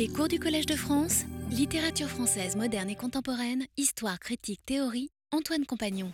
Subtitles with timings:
[0.00, 5.66] Les cours du Collège de France, littérature française moderne et contemporaine, histoire, critique, théorie, Antoine
[5.66, 6.10] Compagnon.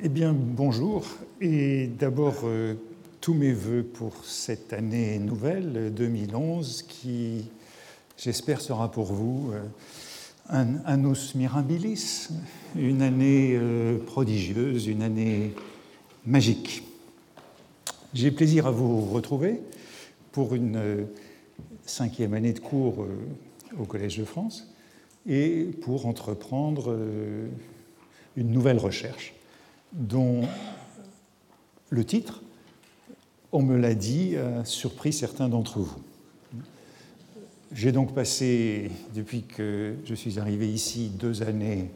[0.00, 1.06] Eh bien, bonjour.
[1.38, 2.76] Et d'abord, euh,
[3.20, 7.50] tous mes voeux pour cette année nouvelle, 2011, qui,
[8.16, 9.62] j'espère, sera pour vous euh,
[10.48, 12.28] un annus mirabilis,
[12.76, 15.54] une année euh, prodigieuse, une année
[16.24, 16.82] magique.
[18.14, 19.60] J'ai plaisir à vous retrouver
[20.32, 21.04] pour une euh,
[21.88, 23.08] cinquième année de cours euh,
[23.78, 24.72] au Collège de France
[25.26, 27.48] et pour entreprendre euh,
[28.36, 29.34] une nouvelle recherche
[29.92, 30.42] dont
[31.90, 32.42] le titre,
[33.52, 35.96] on me l'a dit, a surpris certains d'entre vous.
[37.72, 41.90] J'ai donc passé, depuis que je suis arrivé ici, deux années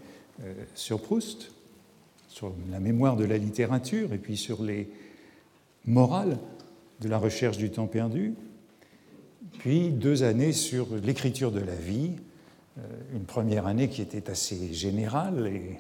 [0.74, 1.52] sur Proust,
[2.28, 4.88] sur la mémoire de la littérature et puis sur les
[5.84, 6.38] morales
[7.00, 8.34] de la recherche du temps perdu,
[9.58, 12.12] puis deux années sur l'écriture de la vie,
[12.78, 12.82] euh,
[13.14, 15.78] une première année qui était assez générale et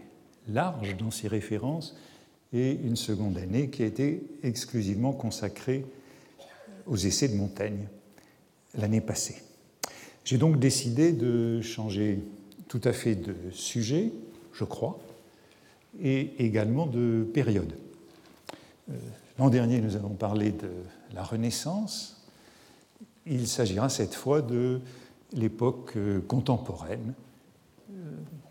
[0.48, 1.96] large dans ses références,
[2.52, 5.86] et une seconde année qui a été exclusivement consacrée
[6.86, 7.86] aux essais de Montaigne
[8.74, 9.42] l'année passée.
[10.24, 12.20] J'ai donc décidé de changer
[12.68, 14.12] tout à fait de sujet,
[14.52, 14.98] je crois,
[16.00, 17.72] et également de période.
[18.90, 18.94] Euh,
[19.38, 20.70] l'an dernier, nous avons parlé de
[21.14, 22.21] la Renaissance,
[23.26, 24.80] il s'agira cette fois de
[25.32, 27.14] l'époque euh, contemporaine.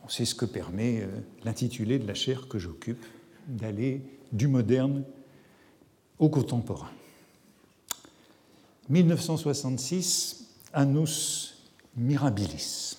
[0.08, 1.08] C'est euh, ce que permet euh,
[1.44, 3.06] l'intitulé de la chaire que j'occupe,
[3.48, 5.04] d'aller du moderne
[6.20, 6.92] au contemporain.
[8.90, 12.98] 1966, Annus Mirabilis.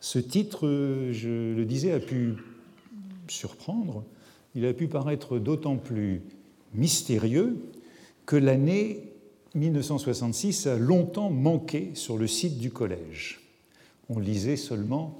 [0.00, 0.66] Ce titre,
[1.12, 2.36] je le disais, a pu
[3.28, 4.04] surprendre,
[4.54, 6.22] il a pu paraître d'autant plus
[6.74, 7.58] mystérieux
[8.26, 9.07] que l'année
[9.58, 13.40] 1966 a longtemps manqué sur le site du collège.
[14.08, 15.18] On lisait seulement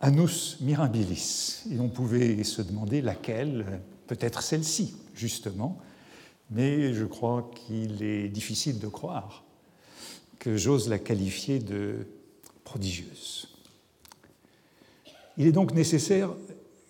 [0.00, 5.78] Annus Mirabilis et on pouvait se demander laquelle, peut-être celle-ci, justement,
[6.50, 9.44] mais je crois qu'il est difficile de croire
[10.38, 12.06] que j'ose la qualifier de
[12.64, 13.48] prodigieuse.
[15.36, 16.30] Il est donc nécessaire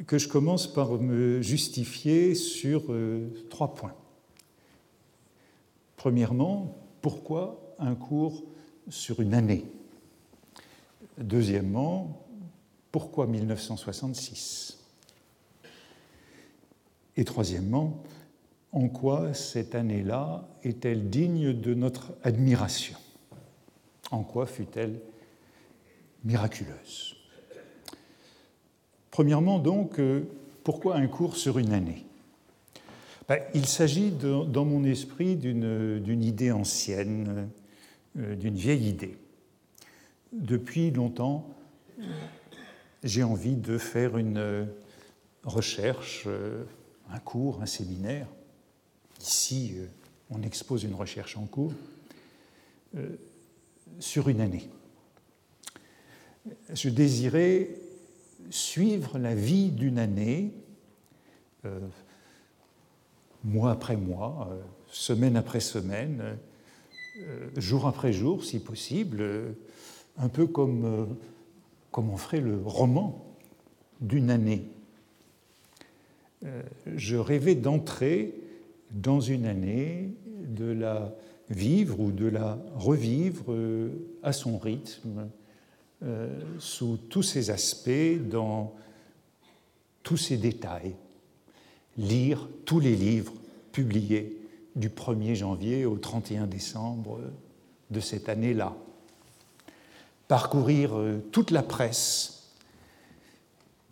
[0.07, 3.95] que je commence par me justifier sur euh, trois points.
[5.99, 8.45] Premièrement, pourquoi un cours
[8.89, 9.67] sur une année?
[11.19, 12.25] Deuxièmement,
[12.93, 14.79] pourquoi 1966
[17.17, 18.01] Et troisièmement,
[18.71, 22.97] en quoi cette année-là est-elle digne de notre admiration?
[24.13, 25.01] En quoi fut-elle
[26.25, 27.17] miraculeuse?
[29.11, 30.29] Premièrement, donc, euh,
[30.63, 32.08] pourquoi un cours sur une année?
[33.55, 37.51] Il s'agit dans mon esprit d'une idée ancienne,
[38.19, 39.17] euh, d'une vieille idée.
[40.33, 41.55] Depuis longtemps,
[43.05, 44.65] j'ai envie de faire une euh,
[45.45, 46.65] recherche, euh,
[47.11, 48.27] un cours, un séminaire.
[49.21, 49.75] Ici,
[50.31, 51.73] on expose une recherche en cours
[53.99, 54.69] sur une année.
[56.73, 57.71] Je désirais
[58.51, 60.53] suivre la vie d'une année
[63.45, 66.39] mois après mois, euh, semaine après semaine,
[67.21, 69.53] euh, jour après jour, si possible, euh,
[70.19, 71.07] un peu comme
[71.95, 73.25] on ferait le roman
[74.01, 74.65] d'une année.
[76.87, 78.35] Je rêvais d'entrer
[78.93, 81.15] dans une année, de la
[81.51, 83.57] vivre ou de la revivre
[84.23, 85.29] à son rythme,
[86.59, 88.75] sous tous ses aspects, dans
[90.05, 90.95] tous ses détails
[91.99, 93.35] lire tous les livres
[93.73, 94.41] publiés
[94.77, 97.21] du 1er janvier au 31 décembre
[97.91, 98.77] de cette année-là,
[100.29, 102.55] parcourir euh, toute la presse,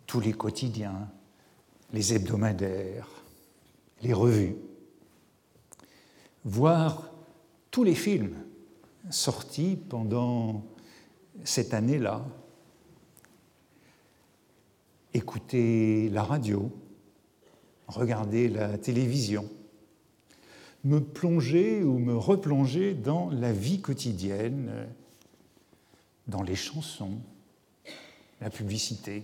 [0.05, 1.09] tous les quotidiens,
[1.91, 3.09] les hebdomadaires,
[4.01, 4.55] les revues,
[6.45, 7.11] voir
[7.71, 8.35] tous les films
[9.09, 10.63] sortis pendant
[11.43, 12.25] cette année-là,
[15.13, 16.71] écouter la radio,
[17.87, 19.49] regarder la télévision,
[20.83, 24.87] me plonger ou me replonger dans la vie quotidienne,
[26.27, 27.19] dans les chansons,
[28.41, 29.23] la publicité,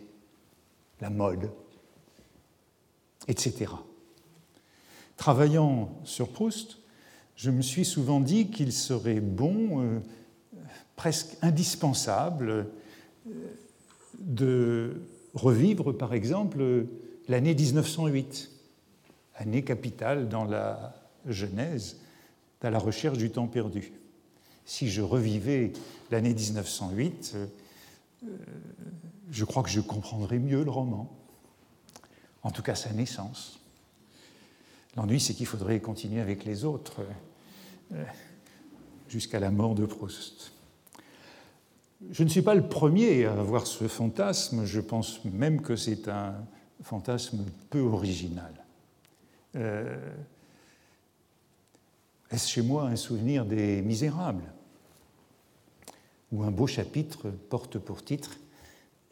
[1.01, 1.51] la mode,
[3.27, 3.71] etc.
[5.18, 6.80] Travaillant sur Proust,
[7.36, 10.00] je me suis souvent dit qu'il serait bon, euh,
[10.95, 12.68] presque indispensable,
[13.27, 13.33] euh,
[14.19, 15.01] de
[15.33, 16.86] revivre, par exemple,
[17.27, 18.52] l'année 1908
[19.35, 20.95] année capitale dans la
[21.27, 21.97] Genèse,
[22.62, 23.94] dans la recherche du temps perdu.
[24.65, 25.74] Si je revivais
[26.12, 27.35] l'année 1908,
[29.31, 31.12] je crois que je comprendrais mieux le roman,
[32.44, 33.59] en tout cas sa naissance.
[34.95, 37.01] L'ennui, c'est qu'il faudrait continuer avec les autres
[37.94, 38.03] euh,
[39.09, 40.51] jusqu'à la mort de Proust.
[42.12, 46.07] Je ne suis pas le premier à avoir ce fantasme, je pense même que c'est
[46.09, 46.36] un
[46.83, 48.62] fantasme peu original.
[49.55, 49.95] Euh,
[52.31, 54.51] est-ce chez moi un souvenir des misérables
[56.31, 58.38] où un beau chapitre porte pour titre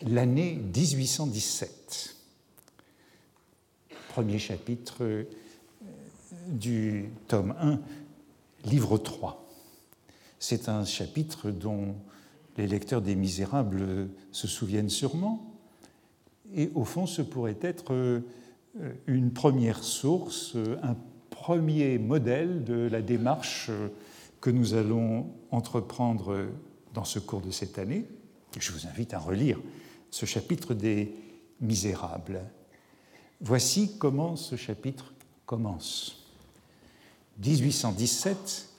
[0.02, 2.16] L'année 1817
[4.10, 5.26] Premier chapitre
[6.48, 7.80] du tome 1,
[8.66, 9.48] livre 3.
[10.40, 11.96] C'est un chapitre dont
[12.58, 15.54] les lecteurs des Misérables se souviennent sûrement,
[16.54, 18.22] et au fond ce pourrait être euh,
[19.08, 20.96] une première source, un
[21.30, 23.72] premier modèle de la démarche
[24.40, 26.48] que nous allons entreprendre
[26.94, 28.06] dans ce cours de cette année.
[28.60, 29.60] Je vous invite à relire
[30.10, 31.14] ce chapitre des
[31.62, 32.42] Misérables.
[33.40, 35.14] Voici comment ce chapitre
[35.46, 36.26] commence.
[37.44, 38.70] 1817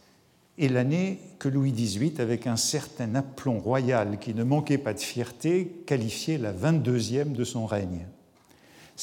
[0.58, 5.00] est l'année que Louis XVIII, avec un certain aplomb royal qui ne manquait pas de
[5.00, 8.06] fierté, qualifiait la 22e de son règne.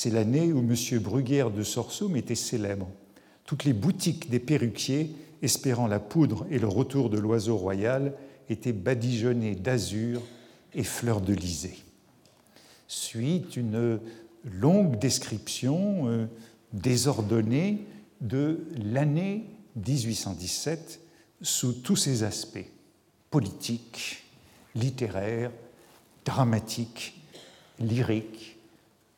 [0.02, 1.00] C'est l'année où M.
[1.02, 2.88] Bruguière de Sorsum était célèbre.
[3.44, 5.12] Toutes les boutiques des perruquiers,
[5.42, 8.14] espérant la poudre et le retour de l'oiseau royal,
[8.48, 10.22] étaient badigeonnées d'azur
[10.74, 11.80] et fleurs de lysée.
[12.88, 14.00] Suit une
[14.46, 16.28] longue description euh,
[16.72, 17.86] désordonnée
[18.22, 19.48] de l'année
[19.86, 21.02] 1817
[21.42, 22.72] sous tous ses aspects
[23.30, 24.24] politiques,
[24.76, 25.52] littéraires,
[26.24, 27.22] dramatiques,
[27.82, 28.59] lyriques,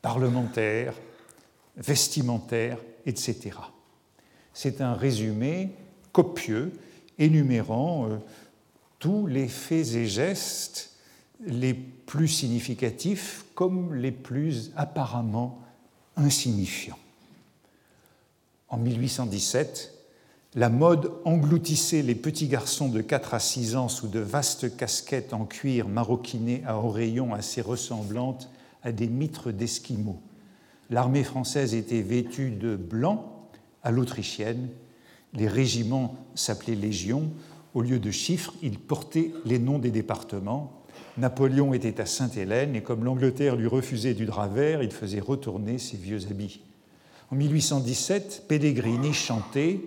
[0.02, 0.94] parlementaires,
[1.76, 3.52] vestimentaires, etc.
[4.52, 5.70] C'est un résumé
[6.12, 6.72] copieux
[7.18, 8.16] énumérant euh,
[8.98, 10.90] tous les faits et gestes
[11.46, 15.60] les plus significatifs comme les plus apparemment
[16.16, 16.98] insignifiants.
[18.68, 19.92] En 1817,
[20.54, 25.32] la mode engloutissait les petits garçons de 4 à 6 ans sous de vastes casquettes
[25.32, 28.50] en cuir maroquinées à oreillons assez ressemblantes
[28.82, 30.20] à des mitres d'esquimaux.
[30.90, 33.48] L'armée française était vêtue de blanc
[33.82, 34.68] à l'autrichienne.
[35.34, 37.30] Les régiments s'appelaient légions.
[37.74, 40.82] Au lieu de chiffres, ils portaient les noms des départements.
[41.18, 45.78] Napoléon était à Sainte-Hélène et comme l'Angleterre lui refusait du drap vert, il faisait retourner
[45.78, 46.60] ses vieux habits.
[47.30, 49.80] En 1817, Pellegrini chantait,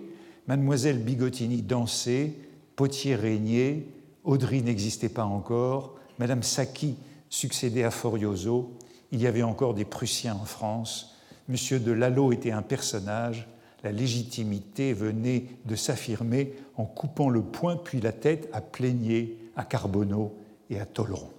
[0.48, 2.32] Mademoiselle Bigottini dansait,
[2.76, 3.86] Potier régnait,
[4.24, 6.96] Audry n'existait pas encore, Madame Sacchi
[7.30, 8.72] succédait à Forioso,
[9.12, 11.16] il y avait encore des Prussiens en France,
[11.48, 13.46] Monsieur de Lalo était un personnage,
[13.84, 19.64] la légitimité venait de s'affirmer en coupant le poing puis la tête à Plénier, à
[19.64, 20.36] Carbonneau
[20.70, 21.30] et à Tolleron.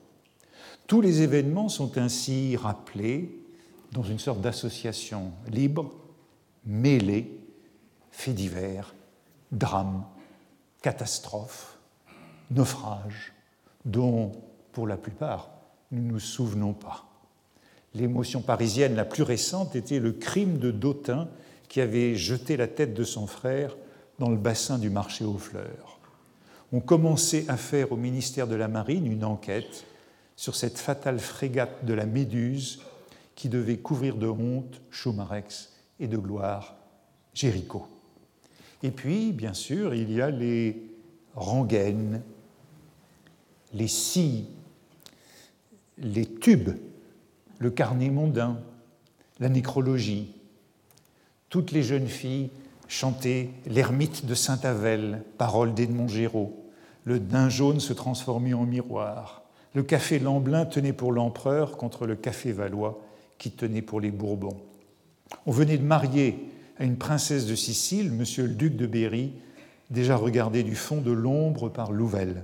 [0.88, 3.38] Tous les événements sont ainsi rappelés
[3.92, 5.94] dans une sorte d'association libre,
[6.66, 7.38] mêlée,
[8.12, 8.96] faits divers,
[9.52, 10.06] drames,
[10.82, 11.78] catastrophes,
[12.50, 13.34] naufrages,
[13.84, 14.32] dont,
[14.72, 15.50] pour la plupart,
[15.92, 17.07] nous ne nous souvenons pas.
[17.98, 21.28] L'émotion parisienne la plus récente était le crime de Dautin
[21.68, 23.76] qui avait jeté la tête de son frère
[24.20, 26.00] dans le bassin du marché aux fleurs.
[26.72, 29.86] On commençait à faire au ministère de la Marine une enquête
[30.36, 32.82] sur cette fatale frégate de la Méduse
[33.36, 36.76] qui devait couvrir de honte Chaumarex et de gloire
[37.34, 37.88] Jéricho.
[38.84, 40.84] Et puis, bien sûr, il y a les
[41.36, 42.22] rengaines,
[43.74, 44.46] les scies,
[45.98, 46.78] les tubes,
[47.60, 48.60] le carnet mondain,
[49.40, 50.34] la nécrologie.
[51.50, 52.50] Toutes les jeunes filles
[52.88, 56.66] chantaient l'ermite de Saint-Avel, parole d'Edmond Géraud.
[57.04, 59.44] Le daim jaune se transformait en miroir.
[59.74, 63.00] Le café Lamblin tenait pour l'empereur contre le café Valois
[63.38, 64.58] qui tenait pour les Bourbons.
[65.46, 66.50] On venait de marier
[66.80, 69.34] à une princesse de Sicile, monsieur le duc de Berry,
[69.90, 72.44] déjà regardé du fond de l'ombre par Louvel.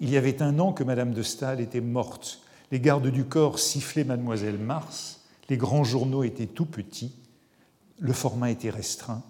[0.00, 2.41] Il y avait un an que madame de Staël était morte.
[2.72, 7.14] Les gardes du corps sifflaient mademoiselle Mars, les grands journaux étaient tout petits,
[8.00, 9.22] le format était restreint,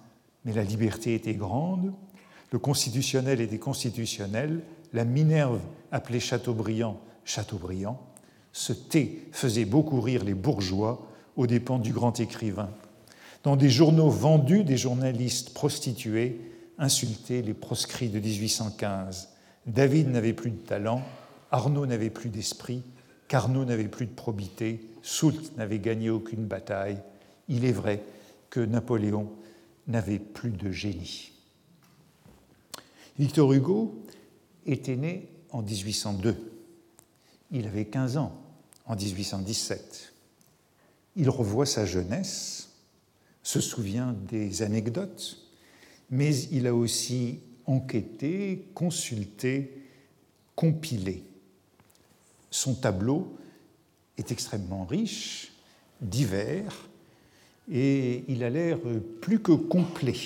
[0.44, 1.92] mais la liberté était grande,
[2.52, 8.00] le constitutionnel était constitutionnel, la Minerve appelée Chateaubriand Chateaubriand,
[8.52, 12.70] ce thé faisait beaucoup rire les bourgeois aux dépens du grand écrivain.
[13.42, 16.40] Dans des journaux vendus, des journalistes prostitués
[16.78, 19.30] insultaient les proscrits de 1815.
[19.66, 21.02] David n'avait plus de talent,
[21.50, 22.82] Arnaud n'avait plus d'esprit,
[23.32, 26.98] Carnot n'avait plus de probité, Soult n'avait gagné aucune bataille.
[27.48, 28.02] Il est vrai
[28.50, 29.32] que Napoléon
[29.88, 31.32] n'avait plus de génie.
[33.18, 34.04] Victor Hugo
[34.66, 36.36] était né en 1802.
[37.52, 38.38] Il avait 15 ans
[38.84, 40.12] en 1817.
[41.16, 42.68] Il revoit sa jeunesse,
[43.42, 45.38] se souvient des anecdotes,
[46.10, 49.86] mais il a aussi enquêté, consulté,
[50.54, 51.24] compilé.
[52.52, 53.38] Son tableau
[54.18, 55.52] est extrêmement riche,
[56.02, 56.88] divers,
[57.70, 58.78] et il a l'air
[59.22, 60.18] plus que complet.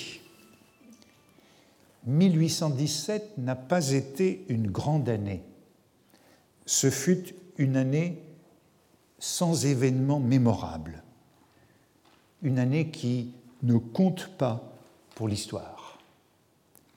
[2.05, 5.41] 1817 n'a pas été une grande année.
[6.65, 8.21] Ce fut une année
[9.19, 11.03] sans événements mémorables,
[12.41, 13.31] une année qui
[13.63, 14.77] ne compte pas
[15.15, 15.99] pour l'histoire,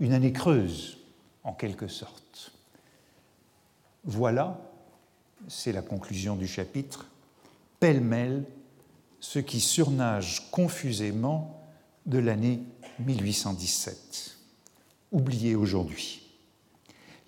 [0.00, 0.98] une année creuse
[1.44, 2.52] en quelque sorte.
[4.04, 4.69] Voilà,
[5.48, 7.06] c'est la conclusion du chapitre,
[7.78, 8.44] pêle-mêle
[9.20, 11.62] ce qui surnage confusément
[12.06, 12.60] de l'année
[13.00, 14.36] 1817,
[15.12, 16.22] oubliée aujourd'hui.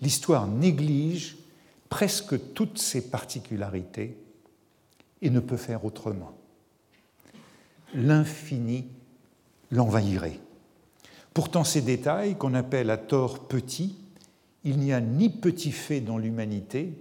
[0.01, 1.37] L'histoire néglige
[1.89, 4.17] presque toutes ses particularités
[5.21, 6.33] et ne peut faire autrement.
[7.93, 8.87] L'infini
[9.71, 10.39] l'envahirait.
[11.33, 13.95] Pourtant, ces détails, qu'on appelle à tort petits,
[14.63, 16.93] il n'y a ni petit fait dans l'humanité,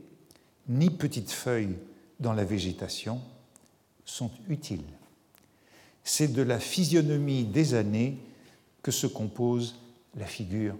[0.72, 1.76] ni petite feuille
[2.18, 3.20] dans la végétation,
[4.04, 4.80] sont utiles.
[6.04, 8.18] C'est de la physionomie des années
[8.82, 9.76] que se compose
[10.16, 10.76] la figure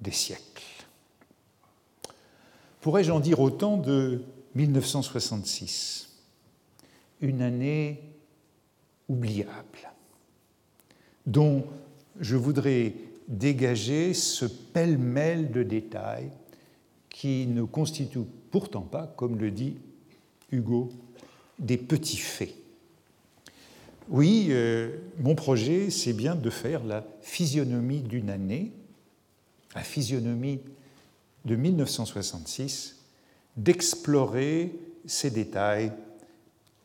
[0.00, 0.62] des siècles.
[2.80, 4.22] Pourrais-je en dire autant de
[4.54, 6.08] 1966
[7.20, 8.00] Une année
[9.08, 9.92] oubliable,
[11.26, 11.64] dont
[12.20, 12.94] je voudrais
[13.28, 16.30] dégager ce pêle-mêle de détails
[17.12, 19.76] qui ne constituent pourtant pas, comme le dit
[20.50, 20.90] Hugo
[21.58, 22.54] des petits faits.
[24.08, 28.72] Oui, euh, mon projet, c'est bien de faire la physionomie d'une année,
[29.74, 30.60] la physionomie
[31.44, 32.96] de 1966,
[33.56, 34.74] d'explorer
[35.06, 35.92] ces détails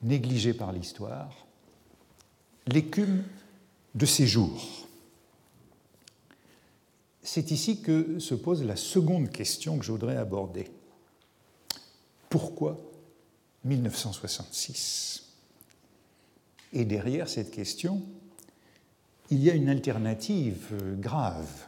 [0.03, 1.47] négligés par l'histoire,
[2.67, 3.23] l'écume
[3.95, 4.86] de ces jours.
[7.27, 10.71] C'est ici que se pose la seconde question que je voudrais aborder.
[12.29, 12.79] Pourquoi
[13.65, 15.25] 1966.
[16.71, 18.01] Et derrière cette question,
[19.29, 21.67] il y a une alternative grave.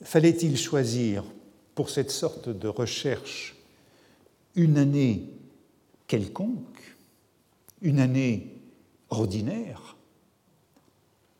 [0.00, 1.24] Fallait-il choisir
[1.74, 3.56] pour cette sorte de recherche
[4.54, 5.28] une année
[6.06, 6.96] quelconque,
[7.82, 8.60] une année
[9.08, 9.96] ordinaire,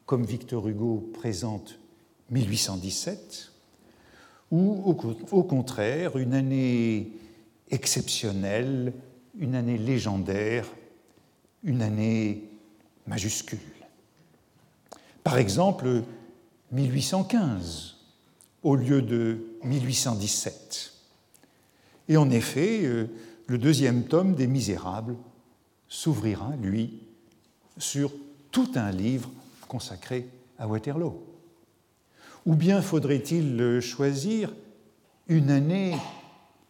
[0.06, 1.79] comme Victor Hugo présente
[2.30, 3.52] 1817,
[4.50, 4.96] ou
[5.30, 7.12] au, contraire une année
[7.70, 8.92] exceptionnelle,
[9.38, 10.66] une année légendaire,
[11.62, 12.48] une année
[13.06, 13.58] majuscule.
[15.22, 16.02] Par exemple,
[16.72, 17.96] 1815
[18.62, 20.92] au lieu de 1817.
[22.08, 23.06] Et en effet, euh,
[23.46, 25.16] le deuxième tome des Misérables
[25.88, 27.02] s'ouvrira, lui,
[27.78, 28.12] sur
[28.50, 29.30] tout un livre
[29.68, 31.29] consacré à Waterloo.
[32.46, 34.52] Ou bien faudrait-il choisir
[35.28, 35.96] une année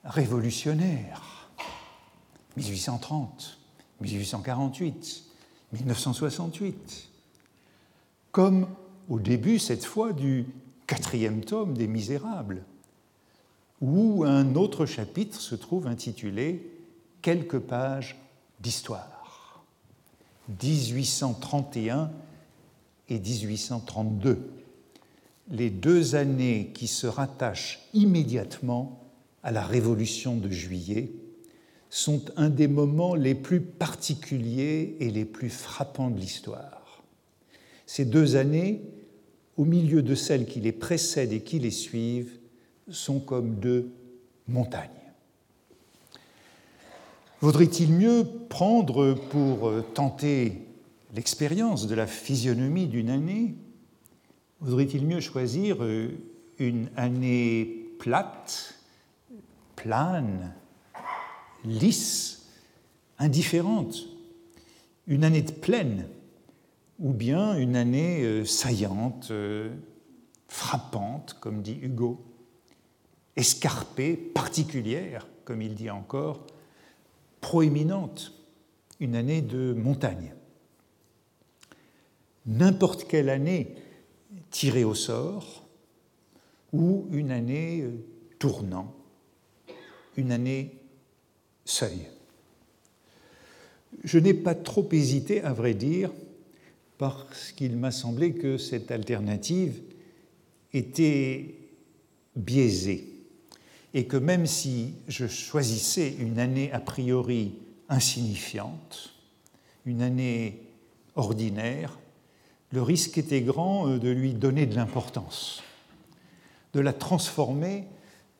[0.04, 1.48] révolutionnaire?
[2.56, 3.58] 1830,
[4.00, 5.24] 1848,
[5.72, 7.08] 1968,
[8.32, 8.66] comme
[9.08, 10.46] au début, cette fois, du
[10.86, 12.64] quatrième tome des Misérables,
[13.80, 16.66] où un autre chapitre se trouve intitulé
[17.22, 18.16] Quelques pages
[18.60, 19.62] d'histoire.
[20.48, 22.10] 1831
[23.10, 24.50] et 1832,
[25.50, 29.00] les deux années qui se rattachent immédiatement
[29.42, 31.12] à la Révolution de juillet
[31.88, 37.02] sont un des moments les plus particuliers et les plus frappants de l'histoire.
[37.84, 38.82] Ces deux années,
[39.56, 42.38] au milieu de celles qui les précèdent et qui les suivent,
[42.88, 43.90] sont comme deux
[44.46, 44.88] montagnes.
[47.40, 50.66] Vaudrait-il mieux prendre pour tenter
[51.14, 53.54] l'expérience de la physionomie d'une année,
[54.60, 55.78] vaudrait-il mieux choisir
[56.58, 58.74] une année plate,
[59.76, 60.52] plane,
[61.64, 62.46] lisse,
[63.18, 64.06] indifférente,
[65.06, 66.06] une année de pleine,
[66.98, 69.74] ou bien une année euh, saillante, euh,
[70.48, 72.22] frappante, comme dit Hugo,
[73.36, 76.46] escarpée, particulière, comme il dit encore,
[77.40, 78.32] proéminente,
[79.00, 80.34] une année de montagne.
[82.46, 83.74] N'importe quelle année
[84.50, 85.66] tirée au sort,
[86.72, 87.90] ou une année euh,
[88.38, 88.94] tournant,
[90.16, 90.74] une année
[91.64, 92.08] seuil.
[94.04, 96.10] Je n'ai pas trop hésité, à vrai dire,
[96.98, 99.80] parce qu'il m'a semblé que cette alternative
[100.72, 101.54] était
[102.36, 103.06] biaisée.
[103.92, 107.54] et que même si je choisissais une année a priori
[107.88, 109.12] insignifiante,
[109.84, 110.62] une année
[111.16, 111.98] ordinaire,
[112.72, 115.62] le risque était grand euh, de lui donner de l'importance,
[116.72, 117.86] de la transformer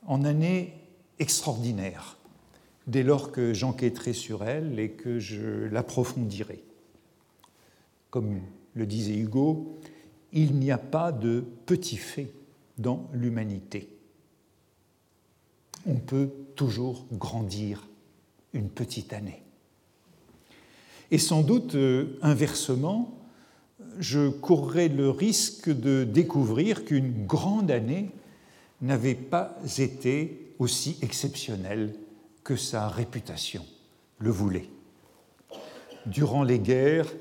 [0.07, 0.75] en année
[1.19, 2.17] extraordinaire,
[2.87, 6.63] dès lors que j'enquêterai sur elle et que je l'approfondirai.
[8.11, 8.41] Comme
[8.75, 9.79] le disait Hugo,
[10.33, 12.33] il n'y a pas de petits faits
[12.79, 13.89] dans l'humanité.
[15.87, 17.89] On peut toujours grandir
[18.53, 19.43] une petite année.
[21.11, 23.20] Et sans doute, euh, inversement,
[23.99, 28.11] je courrais le risque de découvrir qu'une grande année
[28.81, 31.95] n'avait pas été aussi exceptionnelle
[32.45, 33.65] que sa réputation
[34.19, 34.69] le voulait.
[36.07, 37.13] Durant les guerres,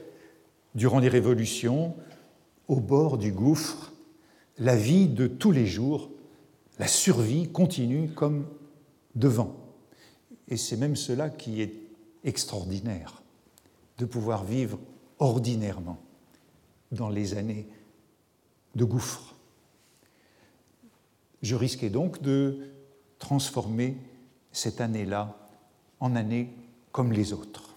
[0.76, 1.96] durant les révolutions,
[2.68, 3.94] au bord du gouffre,
[4.58, 6.10] la vie de tous les jours,
[6.78, 8.46] la survie continue comme
[9.16, 9.56] devant.
[10.48, 11.74] Et c'est même cela qui est
[12.24, 13.22] extraordinaire,
[13.98, 14.80] de pouvoir vivre
[15.20, 16.00] ordinairement
[16.92, 17.68] dans les années
[18.76, 19.36] de gouffre.
[21.42, 22.72] Je risquais donc de
[23.18, 23.98] transformer
[24.52, 25.38] cette année-là
[26.00, 26.50] en année
[26.92, 27.76] comme les autres.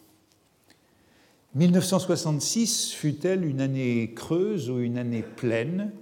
[1.54, 5.92] 1966 fut-elle une année creuse ou une année pleine,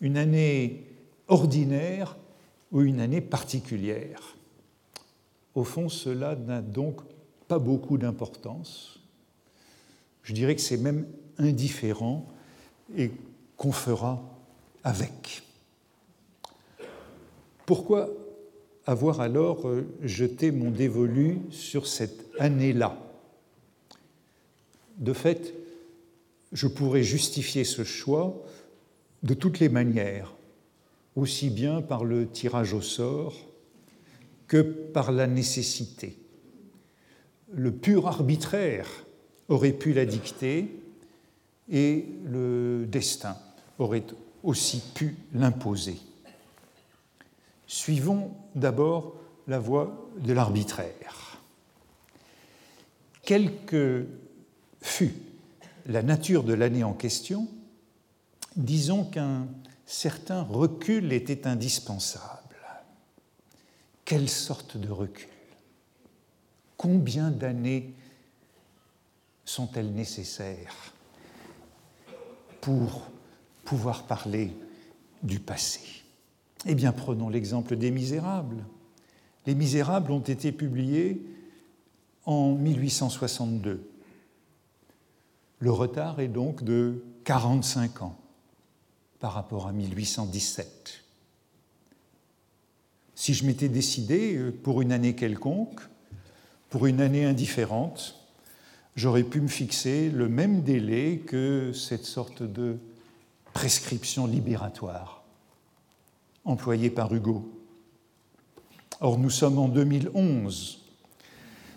[0.00, 0.86] une année
[1.28, 2.16] ordinaire
[2.72, 4.36] ou une année particulière?
[5.54, 7.00] Au fond, cela n'a donc
[7.46, 9.00] pas beaucoup d'importance.
[10.22, 11.06] Je dirais que c'est même
[11.38, 12.26] indifférent
[12.94, 13.10] et
[13.56, 14.22] qu'on fera
[14.84, 15.42] avec.
[17.64, 18.10] Pourquoi
[18.86, 22.96] avoir alors euh, jeté mon dévolu sur cette année-là?
[24.98, 25.54] De fait,
[26.52, 28.40] je pourrais justifier ce choix
[29.22, 30.34] de toutes les manières,
[31.16, 33.34] aussi bien par le tirage au sort
[34.46, 36.16] que par la nécessité.
[37.52, 38.88] Le pur arbitraire
[39.48, 40.68] aurait pu la dicter,
[41.70, 43.36] et le destin
[43.78, 44.04] aurait
[44.42, 45.98] aussi pu l'imposer.
[47.66, 49.16] Suivons d'abord
[49.48, 51.40] la voie de l'arbitraire.
[53.22, 54.06] Quelle que
[54.80, 55.14] fût
[55.86, 57.48] la nature de l'année en question,
[58.56, 59.46] disons qu'un
[59.84, 62.56] certain recul était indispensable.
[64.04, 65.28] Quelle sorte de recul?
[66.76, 67.94] Combien d'années
[69.44, 70.92] sont-elles nécessaires?
[72.66, 73.12] Pour
[73.64, 74.52] pouvoir parler
[75.22, 75.78] du passé
[76.66, 78.64] Eh bien, prenons l'exemple des Misérables.
[79.46, 81.24] Les Misérables ont été publiés
[82.24, 83.88] en 1862.
[85.60, 88.18] Le retard est donc de 45 ans
[89.20, 91.04] par rapport à 1817.
[93.14, 95.82] Si je m'étais décidé euh, pour une année quelconque,
[96.68, 98.25] pour une année indifférente,
[98.96, 102.78] j'aurais pu me fixer le même délai que cette sorte de
[103.52, 105.22] prescription libératoire
[106.44, 107.52] employée par Hugo.
[109.00, 110.82] Or, nous sommes en 2011.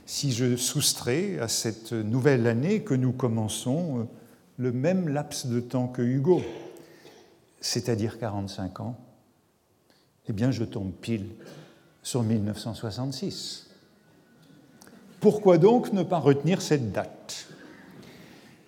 [0.06, 4.08] Si je soustrais à cette nouvelle année que nous commençons
[4.58, 6.42] le même laps de temps que Hugo,
[7.62, 8.98] c'est-à-dire 45 ans,
[10.28, 11.28] eh bien je tombe pile
[12.04, 13.69] sur 1966.
[15.20, 17.48] Pourquoi donc ne pas retenir cette date?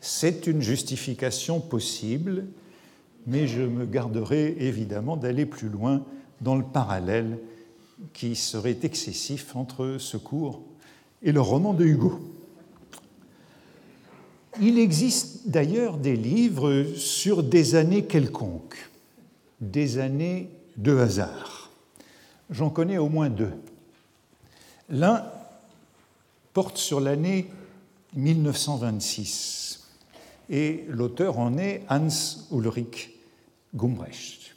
[0.02, 2.46] C'est une justification possible,
[3.26, 6.04] mais je me garderai évidemment d'aller plus loin
[6.42, 7.38] dans le parallèle
[8.14, 10.62] qui serait excessif entre ce cours
[11.22, 12.20] et le roman de Hugo.
[14.60, 18.90] Il existe d'ailleurs des livres sur des années quelconques,
[19.62, 21.72] des années de hasard.
[22.50, 23.54] J'en connais au moins deux.
[24.90, 25.24] L'un
[26.54, 27.50] porte sur l'année
[28.16, 29.88] 1926
[30.50, 32.10] et l'auteur en est Hans
[32.52, 33.12] Ulrich
[33.74, 34.56] Gumbrecht,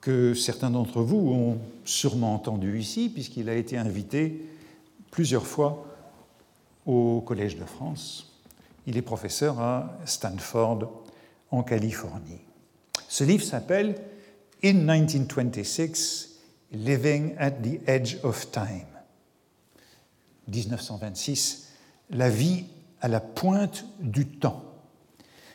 [0.00, 4.46] que certains d'entre vous ont sûrement entendu ici puisqu'il a été invité
[5.10, 5.86] plusieurs fois
[6.86, 8.32] au Collège de France.
[8.86, 10.90] Il est professeur à Stanford
[11.50, 12.40] en Californie.
[13.08, 13.96] Ce livre s'appelle
[14.62, 16.40] In 1926,
[16.72, 18.93] Living at the Edge of Time.
[20.48, 21.68] 1926,
[22.10, 22.64] La vie
[23.00, 24.62] à la pointe du temps.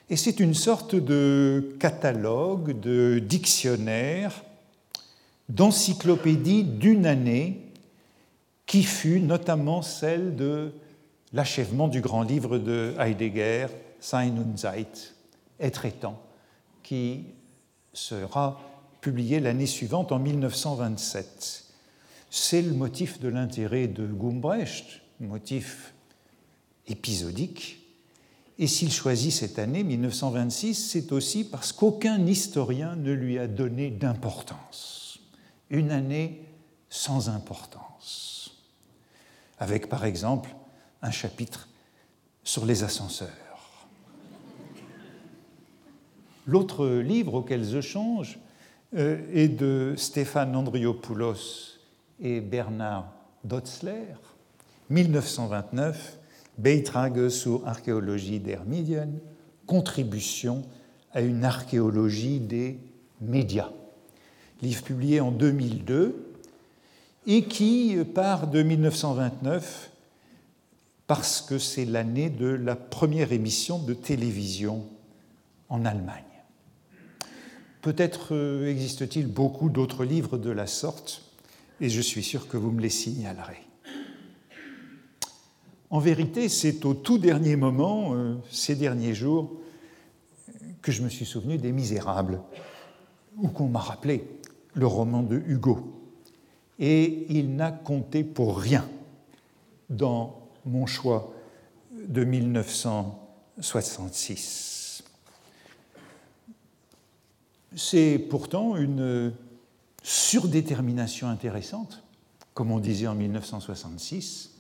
[0.09, 4.43] Et c'est une sorte de catalogue, de dictionnaire,
[5.49, 7.65] d'encyclopédie d'une année
[8.65, 10.71] qui fut notamment celle de
[11.33, 13.67] l'achèvement du grand livre de Heidegger,
[13.99, 15.13] Sein und Zeit,
[15.59, 16.21] Être et temps,
[16.83, 17.25] qui
[17.93, 18.59] sera
[19.01, 21.68] publié l'année suivante en 1927.
[22.29, 25.93] C'est le motif de l'intérêt de Gumbrecht, motif
[26.87, 27.79] épisodique.
[28.59, 33.89] Et s'il choisit cette année, 1926, c'est aussi parce qu'aucun historien ne lui a donné
[33.89, 35.19] d'importance.
[35.69, 36.43] Une année
[36.89, 38.57] sans importance.
[39.57, 40.49] Avec par exemple
[41.01, 41.67] un chapitre
[42.43, 43.29] sur les ascenseurs.
[46.45, 48.39] L'autre livre auquel je change
[48.95, 51.78] euh, est de Stéphane Andriopoulos
[52.21, 53.11] et Bernard
[53.43, 54.15] Dotzler,
[54.89, 56.17] 1929,
[56.57, 59.09] Beitrage zur Archäologie der Medien,
[59.65, 60.63] contribution
[61.13, 62.79] à une archéologie des
[63.21, 63.69] médias.
[64.61, 66.33] Livre publié en 2002
[67.27, 69.91] et qui part de 1929
[71.07, 74.83] parce que c'est l'année de la première émission de télévision
[75.69, 76.23] en Allemagne.
[77.81, 81.28] Peut-être euh, existe-t-il beaucoup d'autres livres de la sorte,
[81.81, 83.63] et je suis sûr que vous me les signalerez.
[85.89, 89.53] En vérité, c'est au tout dernier moment, euh, ces derniers jours,
[90.81, 92.41] que je me suis souvenu des Misérables,
[93.37, 94.27] ou qu'on m'a rappelé
[94.73, 95.95] le roman de Hugo.
[96.77, 98.87] Et il n'a compté pour rien
[99.89, 101.33] dans mon choix
[101.91, 105.03] de 1966.
[107.75, 109.33] C'est pourtant une
[110.03, 112.03] surdétermination intéressante,
[112.53, 114.51] comme on disait en 1966,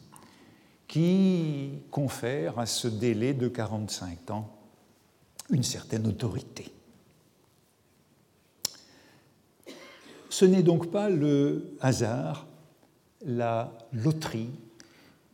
[0.87, 4.49] qui confère à ce délai de 45 ans
[5.49, 6.71] une certaine autorité.
[10.29, 12.47] Ce n'est donc pas le hasard,
[13.25, 14.51] la loterie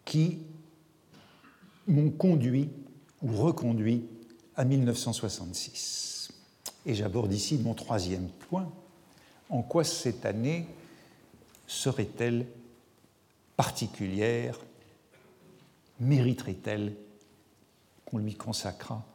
[0.04, 0.40] qui
[1.88, 2.70] m'ont conduit
[3.22, 4.06] ou reconduit
[4.56, 6.32] à 1966.
[6.86, 8.72] Et j'aborde ici mon troisième point.
[9.50, 10.68] En quoi cette année
[11.68, 12.46] serait-elle
[13.56, 14.60] particulière
[16.00, 16.94] Mériterait-elle
[18.06, 19.06] qu'on lui consacrât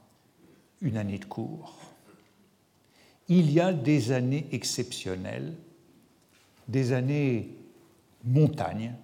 [0.80, 1.76] une année de cours?
[3.28, 5.54] Il y a des années exceptionnelles,
[6.68, 7.54] des années
[8.24, 8.94] montagnes,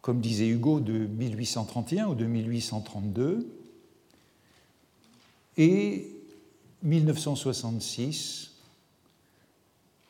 [0.00, 3.46] comme disait Hugo, de 1831 ou de 1832,
[5.56, 6.10] et
[6.82, 8.53] 1966,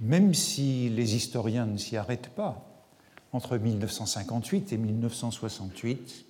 [0.01, 2.65] même si les historiens ne s'y arrêtent pas,
[3.33, 6.25] entre 1958 et 1968,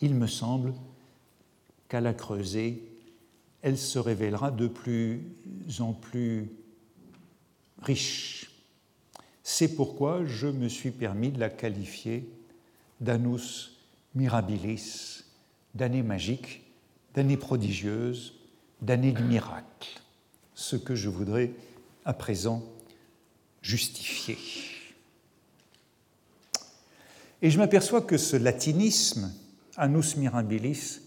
[0.00, 0.72] il me semble
[1.88, 2.82] qu'à la creuser,
[3.62, 5.22] elle se révélera de plus
[5.80, 6.50] en plus
[7.82, 8.50] riche.
[9.42, 12.28] C'est pourquoi je me suis permis de la qualifier
[13.00, 13.78] d'anus
[14.14, 15.24] mirabilis,
[15.74, 16.62] d'année magique,
[17.14, 18.34] d'année prodigieuse,
[18.80, 20.00] d'année de miracle,
[20.54, 21.52] ce que je voudrais
[22.04, 22.62] à présent
[23.62, 24.38] justifier.
[27.42, 29.32] Et je m'aperçois que ce latinisme,
[29.76, 31.00] annus mirabilis,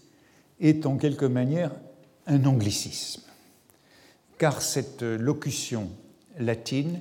[0.60, 1.72] est en quelque manière
[2.26, 3.22] un anglicisme,
[4.38, 5.90] car cette locution
[6.38, 7.00] latine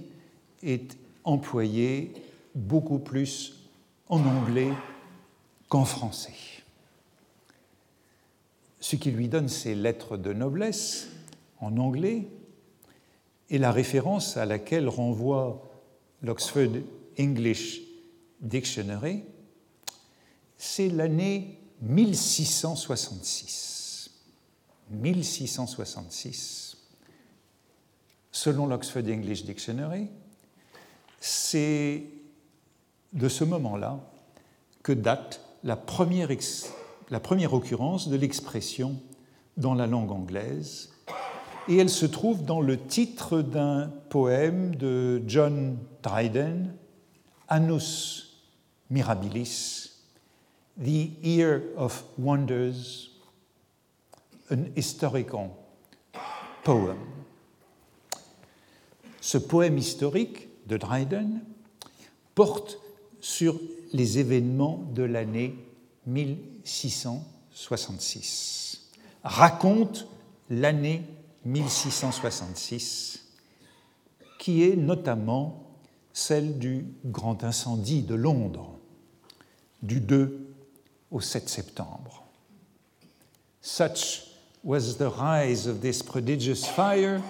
[0.63, 2.13] est employé
[2.55, 3.57] beaucoup plus
[4.09, 4.71] en anglais
[5.69, 6.33] qu'en français.
[8.79, 11.09] Ce qui lui donne ses lettres de noblesse
[11.59, 12.27] en anglais
[13.49, 15.63] et la référence à laquelle renvoie
[16.21, 16.73] l'Oxford
[17.19, 17.81] English
[18.41, 19.23] Dictionary,
[20.57, 24.11] c'est l'année 1666.
[24.91, 26.77] 1666.
[28.31, 30.09] Selon l'Oxford English Dictionary,
[31.19, 32.03] c'est
[33.13, 33.99] de ce moment-là
[34.83, 36.29] que date la première,
[37.09, 39.01] la première occurrence de l'expression
[39.57, 40.93] dans la langue anglaise,
[41.67, 46.73] et elle se trouve dans le titre d'un poème de John Dryden,
[47.49, 48.45] Annus
[48.89, 49.91] Mirabilis,
[50.79, 53.11] The Year of Wonders,
[54.49, 55.49] an historical
[56.63, 56.97] poem.
[59.19, 61.41] Ce poème historique de Dryden
[62.33, 62.79] porte
[63.19, 63.59] sur
[63.91, 65.53] les événements de l'année
[66.05, 68.89] 1666,
[69.23, 70.07] raconte
[70.49, 71.03] l'année
[71.47, 73.23] 1666,
[74.37, 75.63] qui est notamment
[76.13, 78.77] celle du grand incendie de Londres,
[79.81, 80.53] du 2
[81.11, 82.25] au 7 septembre.
[83.61, 84.23] Such
[84.63, 87.21] was the rise of this prodigious fire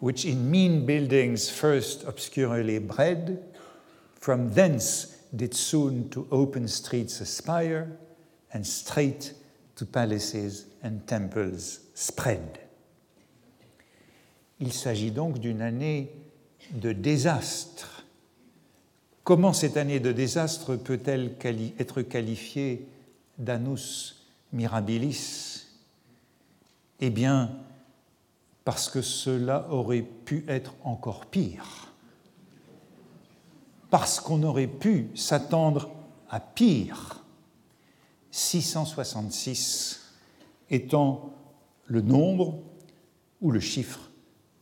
[0.00, 3.42] which in mean buildings first obscurely bred,
[4.20, 7.96] from thence did soon to open streets aspire,
[8.52, 9.32] and straight
[9.76, 12.63] to palaces and temples spread.
[14.60, 16.10] Il s'agit donc d'une année
[16.72, 17.94] de désastre
[19.24, 21.34] Comment cette année de désastre peut-elle
[21.78, 22.86] être qualifiée
[23.38, 25.64] d'annus mirabilis?
[27.00, 27.50] Eh bien,
[28.64, 31.90] parce que cela aurait pu être encore pire.
[33.88, 35.90] Parce qu'on aurait pu s'attendre
[36.28, 37.24] à pire.
[38.30, 40.02] 666
[40.68, 41.32] étant
[41.86, 42.58] le nombre
[43.40, 44.10] ou le chiffre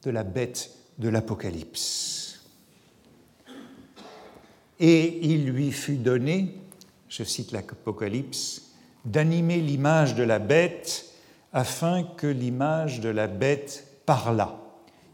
[0.02, 2.40] de la bête de l'Apocalypse.
[4.80, 6.56] Et il lui fut donné,
[7.08, 8.72] je cite l'Apocalypse,
[9.04, 11.06] d'animer l'image de la bête
[11.52, 14.58] afin que l'image de la bête parlât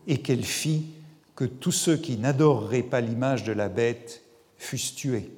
[0.07, 0.87] et qu'elle fit
[1.35, 4.22] que tous ceux qui n'adoreraient pas l'image de la bête
[4.57, 5.31] fussent tués.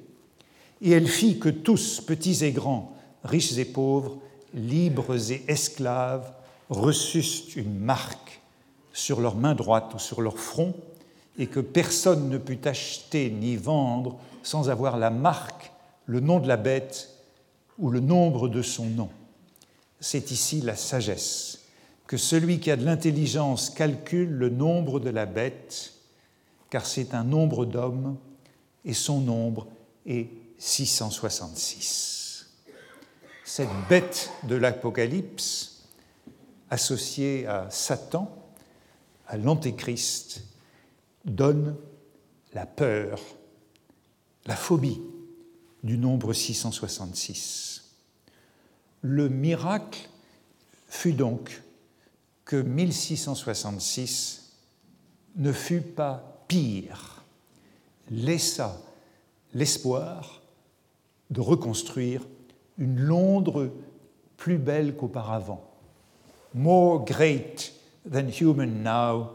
[0.81, 4.17] Et elle fit que tous, petits et grands, riches et pauvres,
[4.53, 6.31] libres et esclaves,
[6.69, 8.20] reçussent une marque
[9.01, 10.75] sur leur main droite ou sur leur front,
[11.39, 15.71] et que personne ne put acheter ni vendre sans avoir la marque,
[16.05, 17.09] le nom de la bête
[17.79, 19.09] ou le nombre de son nom.
[19.99, 21.61] C'est ici la sagesse,
[22.05, 25.93] que celui qui a de l'intelligence calcule le nombre de la bête,
[26.69, 28.17] car c'est un nombre d'hommes,
[28.85, 29.67] et son nombre
[30.05, 30.27] est
[30.59, 32.49] 666.
[33.45, 35.87] Cette bête de l'Apocalypse,
[36.69, 38.40] associée à Satan,
[39.37, 40.43] l'Antéchrist,
[41.25, 41.75] donne
[42.53, 43.19] la peur,
[44.45, 45.01] la phobie
[45.83, 47.83] du nombre 666.
[49.01, 50.09] Le miracle
[50.87, 51.61] fut donc
[52.45, 54.53] que 1666
[55.37, 57.23] ne fut pas pire,
[58.09, 58.81] laissa
[59.53, 60.41] l'espoir
[61.29, 62.27] de reconstruire
[62.77, 63.71] une Londres
[64.37, 65.63] plus belle qu'auparavant,
[66.53, 67.73] more great
[68.05, 69.31] than human now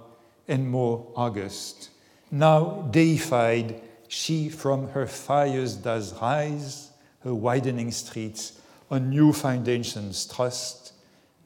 [0.49, 1.91] and more august.
[2.31, 10.93] Now deified, she from her fires does rise, her widening streets on new foundations trust,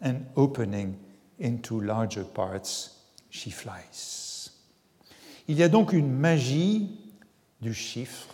[0.01, 0.99] and opening
[1.39, 2.99] into larger parts
[3.31, 4.51] she flies.
[5.49, 6.99] Il y a donc une magie
[7.61, 8.29] du chiffre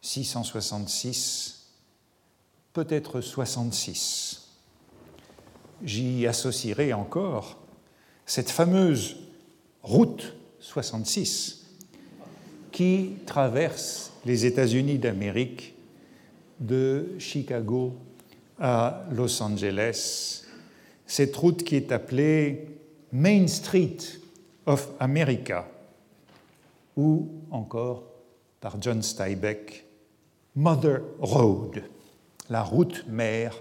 [0.00, 1.68] 666,
[2.72, 4.48] peut-être 66.
[5.84, 7.61] J'y associerai encore
[8.34, 9.16] cette fameuse
[9.82, 11.66] route 66
[12.70, 15.74] qui traverse les États-Unis d'Amérique
[16.58, 17.92] de Chicago
[18.58, 20.44] à Los Angeles,
[21.06, 22.68] cette route qui est appelée
[23.12, 23.98] Main Street
[24.64, 25.68] of America,
[26.96, 28.02] ou encore
[28.62, 29.84] par John Steinbeck,
[30.56, 31.82] Mother Road,
[32.48, 33.60] la route mère,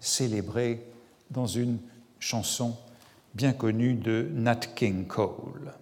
[0.00, 0.84] célébrée
[1.30, 1.78] dans une
[2.18, 2.76] chanson
[3.34, 5.74] bien connue de Nat King Cole.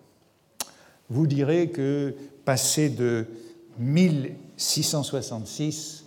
[1.11, 3.27] Vous direz que passer de
[3.79, 6.05] 1666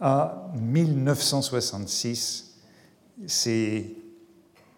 [0.00, 2.54] à 1966,
[3.26, 3.84] c'est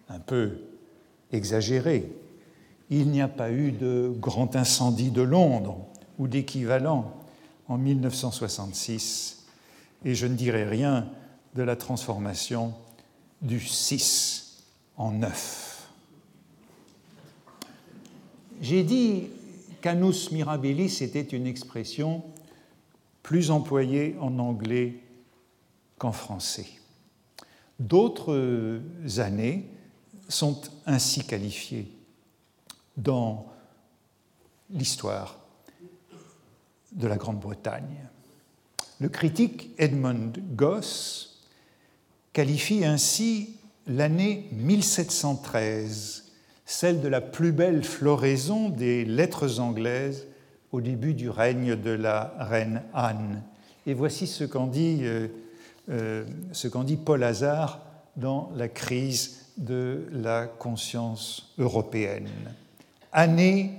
[0.09, 0.59] un peu
[1.33, 2.12] exagéré.
[2.90, 5.79] Il n'y a pas eu de grand incendie de Londres
[6.18, 7.14] ou d'équivalent
[7.68, 9.46] en 1966,
[10.05, 11.09] et je ne dirai rien
[11.55, 12.75] de la transformation
[13.40, 14.64] du 6
[14.96, 15.71] en 9.
[18.62, 19.25] J'ai dit
[19.81, 22.22] qu'anus mirabilis était une expression
[23.25, 25.01] plus employée en anglais
[25.98, 26.68] qu'en français.
[27.81, 28.81] D'autres
[29.16, 29.68] années
[30.29, 31.90] sont ainsi qualifiées
[32.96, 33.46] dans
[34.70, 35.40] l'histoire
[36.92, 38.09] de la Grande-Bretagne.
[39.01, 41.42] Le critique Edmund Goss
[42.33, 43.57] qualifie ainsi
[43.88, 46.21] l'année 1713
[46.64, 50.27] celle de la plus belle floraison des lettres anglaises
[50.70, 53.42] au début du règne de la reine Anne.
[53.87, 55.29] Et voici ce qu'en dit, euh,
[55.90, 56.25] euh,
[57.05, 57.81] Paul Hazard
[58.16, 62.29] dans la crise de la conscience européenne.
[63.12, 63.72] Année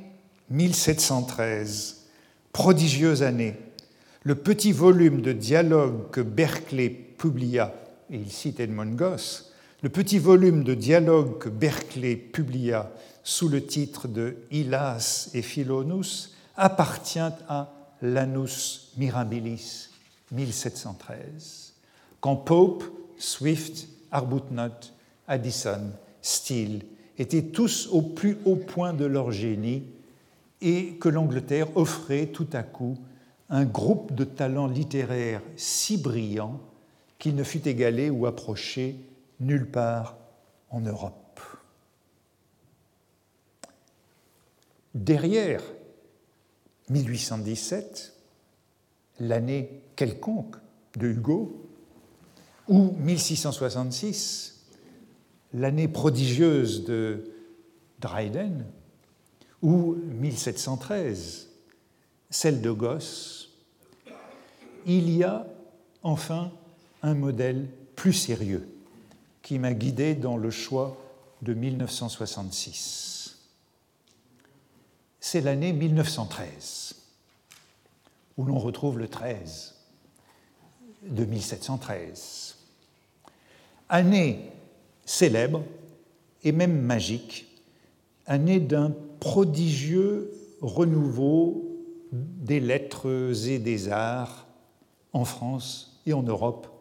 [0.49, 2.05] 1713,
[2.51, 3.55] prodigieuse année.
[4.23, 7.73] Le petit volume de dialogue que Berkeley publia,
[8.11, 9.52] et il cite Edmond Goss,
[9.83, 12.89] le petit volume de dialogue que Berkeley publia
[13.21, 17.69] sous le titre de Hylas et Philonous appartient à
[18.01, 19.89] l'Anus Mirabilis
[20.31, 21.73] 1713.
[22.21, 22.85] Quand Pope,
[23.17, 24.93] Swift, Arbuthnot,
[25.27, 25.91] Addison,
[26.21, 26.83] Steele
[27.17, 29.83] étaient tous au plus haut point de leur génie
[30.61, 32.97] et que l'Angleterre offrait tout à coup
[33.49, 36.61] un groupe de talents littéraires si brillants
[37.19, 38.95] qu'il ne fut égalé ou approché
[39.43, 40.17] nulle part
[40.69, 41.39] en Europe.
[44.95, 45.61] Derrière
[46.89, 48.13] 1817,
[49.19, 50.55] l'année quelconque
[50.97, 51.69] de Hugo,
[52.67, 54.65] ou 1666,
[55.53, 57.31] l'année prodigieuse de
[57.99, 58.65] Dryden,
[59.61, 61.49] ou 1713,
[62.29, 63.49] celle de Gosse,
[64.85, 65.47] il y a
[66.03, 66.51] enfin
[67.01, 68.67] un modèle plus sérieux
[69.43, 70.97] qui m'a guidé dans le choix
[71.41, 73.37] de 1966.
[75.19, 76.95] C'est l'année 1913,
[78.37, 79.75] où l'on retrouve le 13
[81.03, 82.55] de 1713.
[83.89, 84.49] Année
[85.05, 85.63] célèbre
[86.43, 87.45] et même magique,
[88.25, 91.69] année d'un prodigieux renouveau
[92.11, 94.47] des lettres et des arts
[95.11, 96.72] en France et en Europe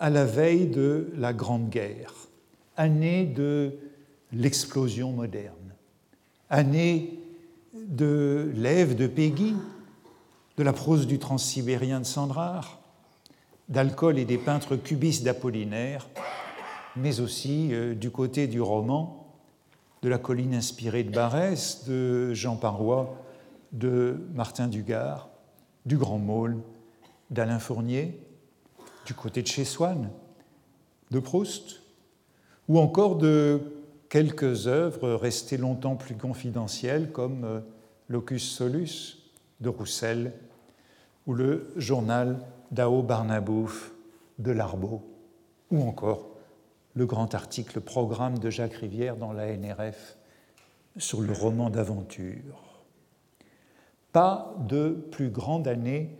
[0.00, 2.14] à la veille de la Grande Guerre,
[2.76, 3.78] année de
[4.32, 5.74] l'explosion moderne,
[6.48, 7.20] année
[7.74, 9.54] de l'Ève de Peggy,
[10.56, 12.80] de la prose du transsibérien de Sandrard,
[13.68, 16.08] d'alcool et des peintres cubistes d'Apollinaire,
[16.96, 19.34] mais aussi euh, du côté du roman,
[20.00, 23.22] de la colline inspirée de Barès, de Jean Parois,
[23.72, 25.28] de Martin Dugard,
[25.84, 26.56] du Grand Maule,
[27.28, 28.18] d'Alain Fournier,
[29.10, 30.08] du côté de chez Swann,
[31.10, 31.80] de Proust,
[32.68, 33.60] ou encore de
[34.08, 37.60] quelques œuvres restées longtemps plus confidentielles comme euh,
[38.08, 39.18] Locus Solus
[39.58, 40.32] de Roussel
[41.26, 42.38] ou le journal
[42.70, 43.90] d'Ao Barnabouf
[44.38, 45.02] de Larbeau,
[45.72, 46.28] ou encore
[46.94, 50.18] le grand article programme de Jacques Rivière dans la NRF
[50.98, 52.84] sur le roman d'aventure.
[54.12, 56.16] Pas de plus grande année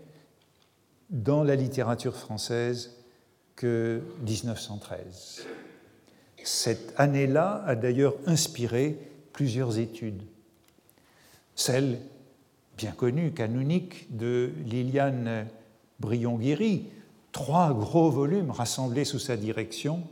[1.11, 2.97] dans la littérature française
[3.57, 5.47] que 1913.
[6.43, 8.99] Cette année-là a d'ailleurs inspiré
[9.33, 10.23] plusieurs études.
[11.55, 11.99] Celle
[12.77, 15.47] bien connue, canonique, de Liliane
[15.99, 16.87] Brion-Guiry,
[17.33, 20.03] trois gros volumes rassemblés sous sa direction,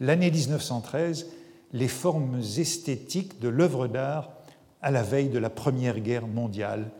[0.00, 1.28] l'année 1913,
[1.72, 4.30] les formes esthétiques de l'œuvre d'art
[4.82, 6.90] à la veille de la Première Guerre mondiale,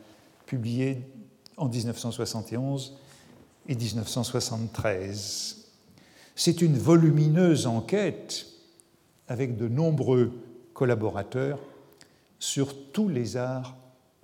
[0.47, 1.03] publiée
[1.57, 2.97] en 1971
[3.71, 5.57] et 1973.
[6.35, 8.47] C'est une volumineuse enquête
[9.29, 10.33] avec de nombreux
[10.75, 11.61] collaborateurs
[12.41, 13.77] sur tous les arts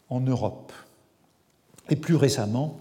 [0.08, 0.72] en Europe.
[1.88, 2.80] Et plus récemment,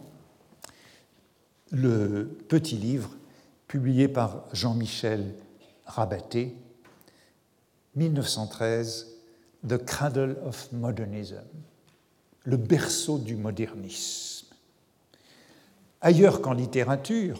[1.71, 3.11] le petit livre
[3.67, 5.35] publié par Jean-Michel
[5.85, 6.55] Rabaté,
[7.95, 9.07] 1913,
[9.67, 11.43] The Cradle of Modernism,
[12.43, 14.34] le berceau du modernisme.
[16.05, 17.39] Ailleurs qu'en littérature,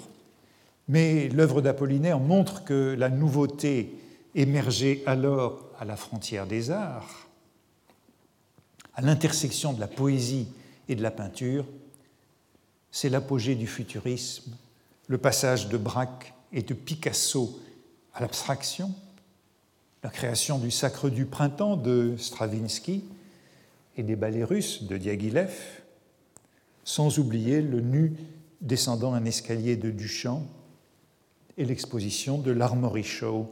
[0.88, 3.94] mais l'œuvre d'Apollinaire montre que la nouveauté
[4.34, 7.28] émergeait alors à la frontière des arts,
[8.96, 10.48] à l'intersection de la poésie
[10.90, 11.68] et de la peinture,
[12.90, 14.56] c'est l'apogée du futurisme,
[15.10, 17.60] le passage de Braque et de Picasso
[18.16, 18.92] à l'abstraction,
[20.02, 23.04] la création du Sacre du printemps de Stravinsky
[23.96, 25.54] et des ballets russes de Diaghilev,
[26.84, 28.14] sans oublier le nu
[28.62, 30.44] descendant un escalier de Duchamp
[31.58, 33.50] et l'exposition de l'Armory Show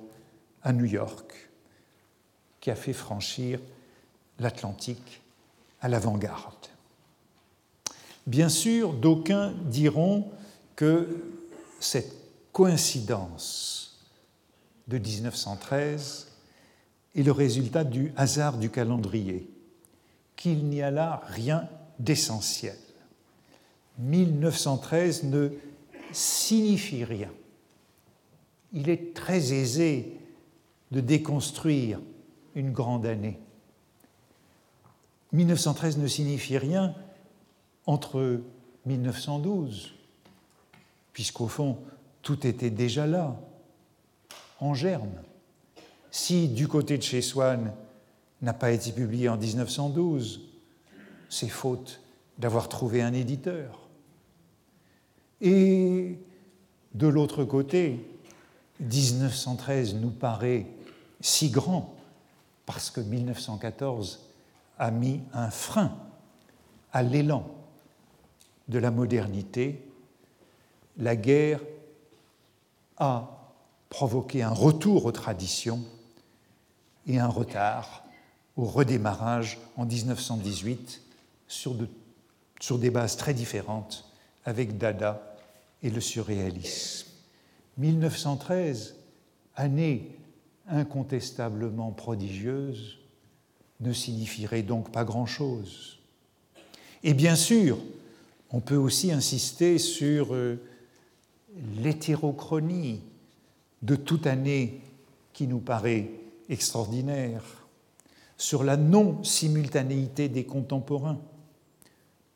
[0.61, 1.49] à New York,
[2.59, 3.59] qui a fait franchir
[4.39, 5.21] l'Atlantique
[5.81, 6.67] à l'avant-garde.
[8.25, 10.31] Bien sûr, d'aucuns diront
[10.75, 11.23] que
[11.79, 12.13] cette
[12.53, 13.99] coïncidence
[14.87, 16.27] de 1913
[17.15, 19.49] est le résultat du hasard du calendrier,
[20.35, 21.67] qu'il n'y a là rien
[21.99, 22.77] d'essentiel.
[23.99, 25.49] 1913 ne
[26.11, 27.31] signifie rien.
[28.73, 30.17] Il est très aisé
[30.91, 31.99] de déconstruire
[32.55, 33.39] une grande année.
[35.31, 36.95] 1913 ne signifie rien
[37.85, 38.41] entre
[38.85, 39.93] 1912,
[41.11, 41.79] puisqu'au fond,
[42.21, 43.35] tout était déjà là
[44.59, 45.11] en germe.
[46.11, 47.73] Si du côté de chez Swann
[48.41, 50.41] n'a pas été publié en 1912,
[51.29, 52.01] c'est faute
[52.37, 53.82] d'avoir trouvé un éditeur.
[55.43, 56.17] Et
[56.93, 57.99] de l'autre côté,
[58.79, 60.65] 1913 nous paraît
[61.19, 61.93] si grand
[62.65, 64.21] parce que 1914
[64.79, 65.97] a mis un frein
[66.93, 67.45] à l'élan
[68.69, 69.85] de la modernité.
[70.97, 71.59] La guerre
[72.95, 73.51] a
[73.89, 75.83] provoquer un retour aux traditions
[77.05, 78.05] et un retard
[78.55, 81.01] au redémarrage en 1918
[81.49, 81.75] sur,
[82.61, 84.09] sur des bases très différentes
[84.45, 85.32] avec Dada
[85.83, 87.07] et le surréalisme.
[87.77, 88.95] 1913,
[89.55, 90.17] année
[90.67, 92.97] incontestablement prodigieuse,
[93.79, 95.99] ne signifierait donc pas grand-chose.
[97.03, 97.77] Et bien sûr,
[98.55, 100.61] On peut aussi insister sur euh,
[101.81, 103.01] l'hétérochronie
[103.81, 104.79] de toute année
[105.33, 106.11] qui nous paraît
[106.49, 107.41] extraordinaire,
[108.37, 111.19] sur la non-simultanéité des contemporains.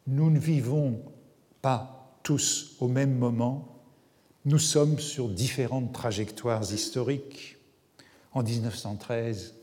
[0.08, 1.00] Nous ne vivons
[1.62, 1.97] pas
[2.28, 3.70] tous au même moment,
[4.44, 7.56] nous sommes sur différentes trajectoires historiques.
[8.34, 9.56] En 1913,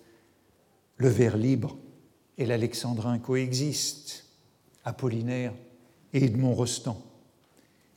[0.97, 1.77] le vers libre
[2.39, 4.25] et l'alexandrin coexistent,
[4.83, 5.53] Apollinaire
[6.15, 7.03] et Edmond Rostand.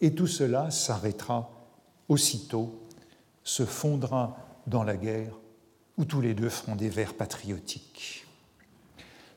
[0.02, 1.50] Et tout cela s'arrêtera
[2.10, 2.84] aussitôt,
[3.46, 4.36] se fondra
[4.68, 5.38] dans la guerre,
[5.98, 8.26] où tous les deux feront des vers patriotiques.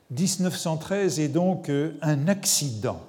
[0.09, 1.69] 1913 est donc
[2.01, 3.01] un accident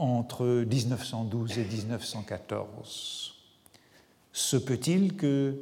[0.00, 3.34] entre 1912 et 1914.
[4.32, 5.60] Se peut-il que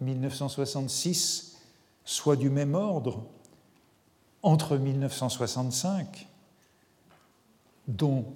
[0.00, 1.58] 1966
[2.04, 3.26] soit du même ordre
[4.44, 6.28] entre 1965,
[7.88, 8.26] dont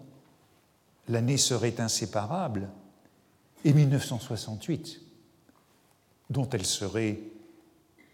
[1.08, 2.68] l'année serait inséparable,
[3.64, 5.00] et 1968,
[6.30, 7.20] dont elle serait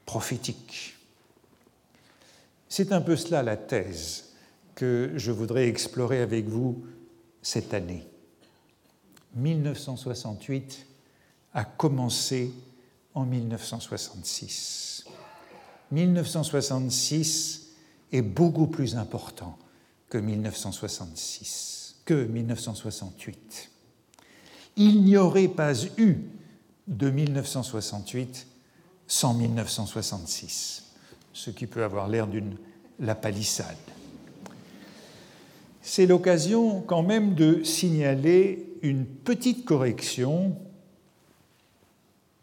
[0.05, 0.99] prophétique?
[2.69, 4.35] C'est un peu cela la thèse
[4.75, 6.85] que je voudrais explorer avec vous
[7.45, 8.05] cette année.
[9.37, 10.87] 1968
[11.53, 12.53] a commencé
[13.15, 15.05] en 1966.
[15.93, 17.69] 1966
[18.11, 19.57] est beaucoup plus important
[20.09, 23.71] que 1966, que 1968.
[24.77, 26.17] Il n'y aurait pas eu
[26.89, 28.47] de 1968
[29.07, 30.85] sans 1966,
[31.33, 32.57] ce qui peut avoir l'air d'une
[33.01, 33.77] la palissade.
[35.87, 40.57] C'est l'occasion quand même de signaler une petite correction,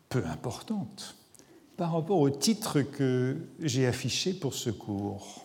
[0.10, 1.16] peu importante,
[1.76, 5.44] par rapport au titre que j'ai affiché pour ce cours.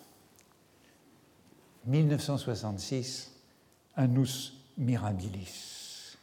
[1.86, 3.32] 1966,
[3.94, 6.18] Annus Mirabilis.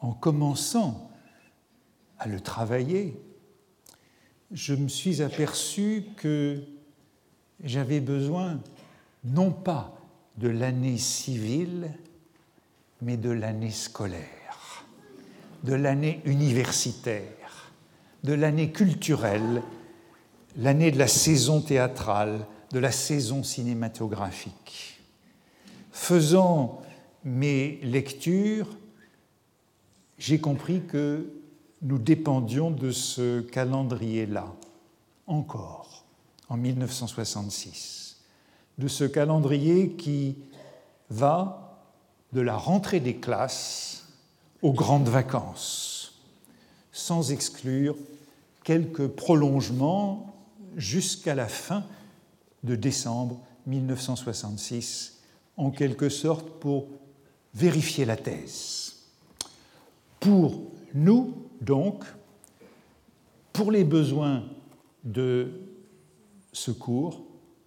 [0.00, 1.10] En commençant
[2.18, 3.18] à le travailler,
[4.52, 6.62] je me suis aperçu que
[7.62, 8.60] j'avais besoin
[9.24, 9.98] non pas
[10.38, 11.92] de l'année civile,
[13.02, 14.84] mais de l'année scolaire,
[15.62, 17.70] de l'année universitaire,
[18.24, 19.62] de l'année culturelle,
[20.56, 25.00] l'année de la saison théâtrale, de la saison cinématographique.
[25.92, 26.82] Faisant
[27.24, 28.68] mes lectures,
[30.18, 31.30] j'ai compris que
[31.82, 34.52] nous dépendions de ce calendrier-là,
[35.26, 36.04] encore,
[36.48, 38.03] en 1966,
[38.78, 40.36] de ce calendrier qui
[41.10, 41.78] va
[42.32, 44.08] de la rentrée des classes
[44.62, 46.20] aux grandes vacances,
[46.92, 47.96] sans exclure
[48.64, 50.34] quelques prolongements
[50.76, 51.84] jusqu'à la fin
[52.64, 55.20] de décembre 1966,
[55.56, 56.88] en quelque sorte pour
[57.54, 58.96] vérifier la thèse.
[60.18, 60.62] Pour
[60.94, 62.04] nous, donc,
[63.52, 64.42] pour les besoins
[65.04, 65.60] de
[66.52, 67.22] ce cours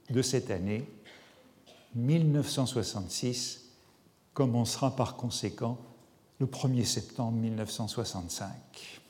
[0.10, 0.90] de cette année,
[1.98, 3.66] 1966
[4.34, 5.80] commencera par conséquent
[6.40, 9.02] le 1er septembre 1965.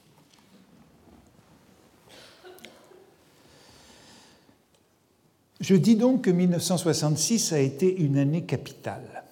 [5.60, 9.24] Je dis donc que 1966 a été une année capitale,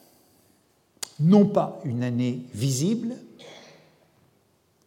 [1.22, 3.16] non pas une année visible,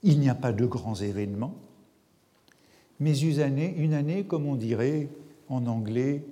[0.02, 1.54] il n'y a pas de grands événements,
[3.00, 5.08] mais une année, une année, comme on dirait
[5.48, 6.22] en anglais,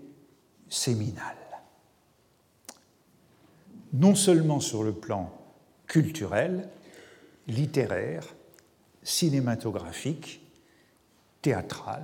[0.69, 1.46] séminale.
[3.97, 5.33] Non seulement sur le plan
[5.87, 6.69] culturel,
[7.49, 8.27] littéraire,
[9.03, 10.43] cinématographique,
[11.41, 12.03] théâtral,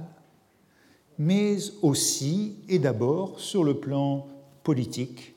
[1.18, 4.26] mais aussi et d'abord sur le plan
[4.62, 5.34] politique,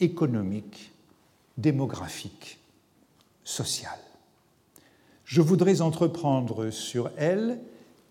[0.00, 0.90] économique,
[1.56, 2.58] démographique,
[3.44, 3.98] social.
[5.24, 7.60] Je voudrais entreprendre sur elle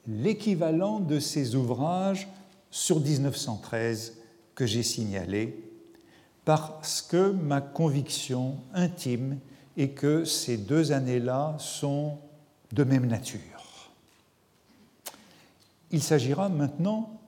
[0.08, 2.30] l'équivalent de ces ouvrages
[2.72, 4.14] sur 1913
[4.56, 5.67] que j'ai signalés,
[6.48, 9.38] parce que ma conviction intime
[9.76, 12.20] est que ces deux années-là sont
[12.72, 13.92] de même nature.
[15.92, 17.20] Il s'agira maintenant,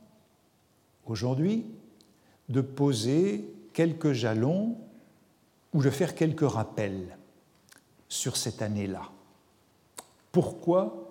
[1.05, 1.65] aujourd'hui,
[2.47, 3.43] de poser
[3.73, 4.77] quelques jalons
[5.73, 7.17] ou de faire quelques rappels
[8.07, 9.01] sur cette année-là.
[10.31, 11.09] Pourquoi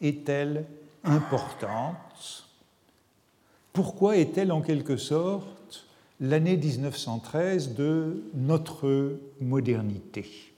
[0.00, 0.64] est-elle
[1.02, 2.46] importante?
[3.72, 5.87] Pourquoi est-elle en quelque sorte
[6.20, 10.52] l'année 1913 de notre modernité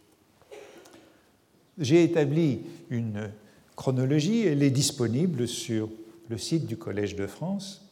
[1.79, 3.31] J'ai établi une
[3.77, 5.91] chronologie, elle est disponible sur
[6.29, 7.91] le site du Collège de France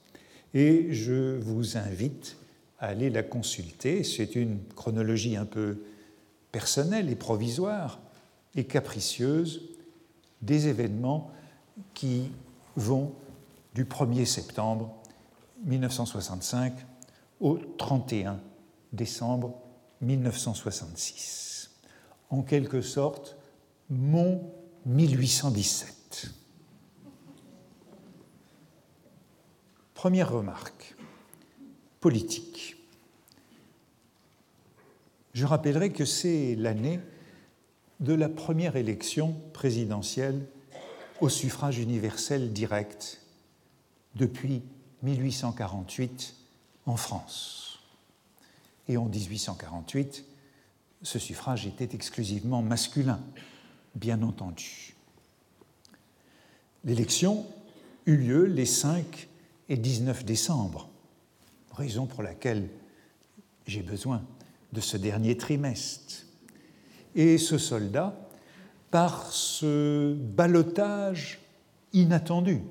[0.55, 2.37] et je vous invite
[2.79, 4.05] à aller la consulter.
[4.05, 5.83] C'est une chronologie un peu
[6.53, 8.01] personnelle et provisoire
[8.55, 9.63] et capricieuse
[10.41, 11.31] des événements
[11.95, 12.31] qui
[12.77, 13.13] vont
[13.75, 14.95] du 1er septembre
[15.65, 16.73] 1965
[17.41, 18.41] au 31
[18.93, 19.55] décembre
[20.01, 21.71] 1966.
[22.31, 23.37] En quelque sorte,
[23.91, 24.43] mon
[24.87, 26.31] 1817.
[29.95, 30.97] Première remarque,
[32.01, 32.77] politique.
[35.33, 37.01] Je rappellerai que c'est l'année
[38.01, 40.47] de la première élection présidentielle
[41.21, 43.23] au suffrage universel direct
[44.15, 44.63] depuis
[45.03, 46.38] 1848
[46.89, 47.79] en France.
[48.89, 50.25] Et en 1848,
[51.03, 53.21] ce suffrage était exclusivement masculin,
[53.95, 54.97] bien entendu.
[56.85, 57.47] L'élection
[58.07, 59.29] eut lieu les 5
[59.69, 60.89] et 19 décembre,
[61.73, 62.69] raison pour laquelle
[63.67, 64.23] j'ai besoin
[64.73, 66.25] de ce dernier trimestre.
[67.15, 68.19] Et ce soldat,
[68.91, 71.41] par ce balotage
[71.93, 72.63] inattendu,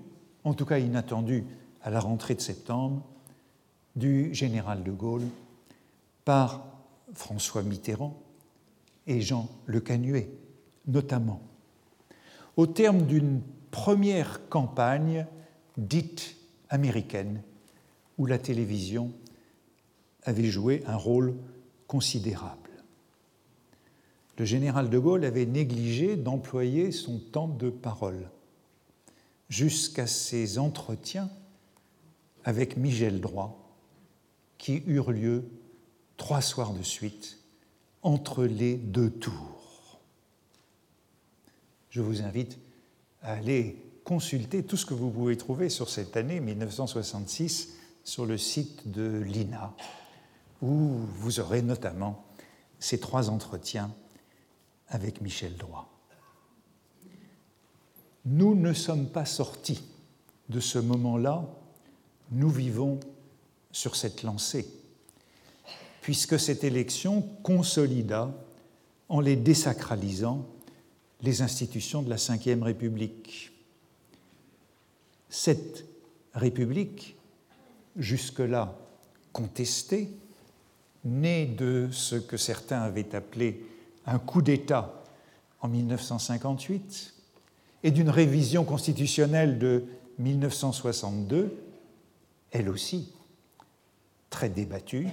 [0.43, 1.45] en tout cas inattendu
[1.83, 3.03] à la rentrée de septembre,
[3.97, 5.27] du général de Gaulle
[6.23, 6.65] par
[7.13, 8.21] François Mitterrand
[9.07, 10.29] et Jean Le Canuet,
[10.85, 11.41] notamment,
[12.55, 13.41] au terme d'une
[13.71, 15.25] première campagne
[15.77, 16.35] dite
[16.69, 17.41] américaine,
[18.17, 19.11] où la télévision
[20.23, 21.35] avait joué un rôle
[21.87, 22.69] considérable.
[24.37, 28.29] Le général de Gaulle avait négligé d'employer son temps de parole
[29.49, 31.29] jusqu'à ses entretiens
[32.43, 33.66] avec Michel Droit,
[34.57, 35.45] qui eurent lieu
[36.17, 37.39] trois soirs de suite
[38.01, 39.99] entre les deux tours.
[41.89, 42.57] Je vous invite
[43.21, 48.37] à aller consulter tout ce que vous pouvez trouver sur cette année 1966 sur le
[48.37, 49.73] site de l'INA,
[50.61, 52.25] où vous aurez notamment
[52.79, 53.93] ces trois entretiens
[54.87, 55.89] avec Michel Droit.
[58.25, 59.83] Nous ne sommes pas sortis
[60.49, 61.45] de ce moment-là,
[62.31, 62.99] nous vivons
[63.77, 64.67] sur cette lancée,
[66.01, 68.33] puisque cette élection consolida,
[69.07, 70.47] en les désacralisant,
[71.21, 73.51] les institutions de la Ve République.
[75.29, 75.85] Cette
[76.33, 77.17] République,
[77.95, 78.75] jusque-là
[79.31, 80.09] contestée,
[81.05, 83.63] née de ce que certains avaient appelé
[84.07, 85.03] un coup d'État
[85.61, 87.13] en 1958
[87.83, 89.85] et d'une révision constitutionnelle de
[90.17, 91.55] 1962,
[92.51, 93.13] elle aussi
[94.37, 95.07] très débattue,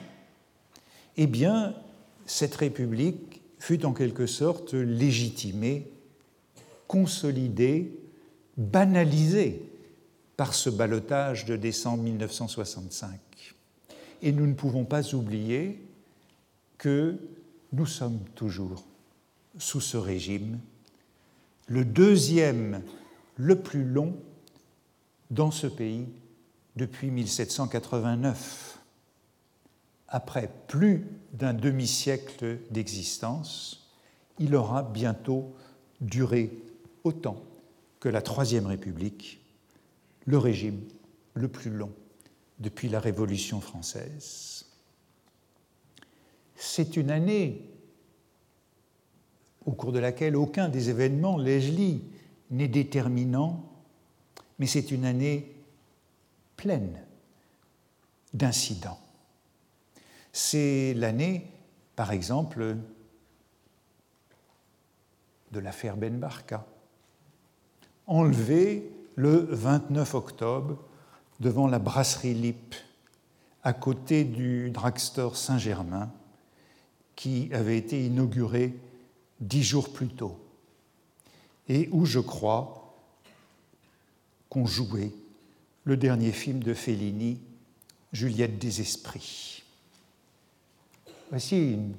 [1.16, 1.74] eh bien,
[2.26, 5.90] cette République fut en quelque sorte légitimée,
[6.88, 7.98] consolidée,
[8.58, 9.62] banalisée
[10.36, 13.18] par ce balotage de décembre 1965.
[14.20, 15.80] Et nous ne pouvons pas oublier
[16.76, 17.16] que
[17.72, 18.84] nous sommes toujours
[19.56, 20.58] sous ce régime,
[21.66, 22.82] le deuxième
[23.38, 24.18] le plus long
[25.30, 26.08] dans ce pays
[26.76, 28.73] depuis 1789.
[30.14, 33.90] Après plus d'un demi-siècle d'existence,
[34.38, 35.56] il aura bientôt
[36.00, 36.56] duré
[37.02, 37.42] autant
[37.98, 39.40] que la Troisième République,
[40.24, 40.80] le régime
[41.34, 41.90] le plus long
[42.60, 44.66] depuis la Révolution française.
[46.54, 47.68] C'est une année
[49.66, 51.72] au cours de laquelle aucun des événements, l'ai-je
[52.52, 53.68] n'est déterminant,
[54.60, 55.56] mais c'est une année
[56.54, 57.02] pleine
[58.32, 59.00] d'incidents.
[60.37, 61.47] C'est l'année,
[61.95, 62.76] par exemple,
[65.53, 66.66] de l'affaire Ben Barka,
[68.09, 70.82] enlevée le 29 octobre
[71.39, 72.74] devant la brasserie Lip,
[73.62, 76.11] à côté du drugstore Saint-Germain,
[77.14, 78.76] qui avait été inauguré
[79.39, 80.37] dix jours plus tôt,
[81.68, 82.93] et où je crois
[84.49, 85.12] qu'on jouait
[85.85, 87.41] le dernier film de Fellini,
[88.12, 89.63] Juliette des Esprits.
[91.30, 91.94] Voici une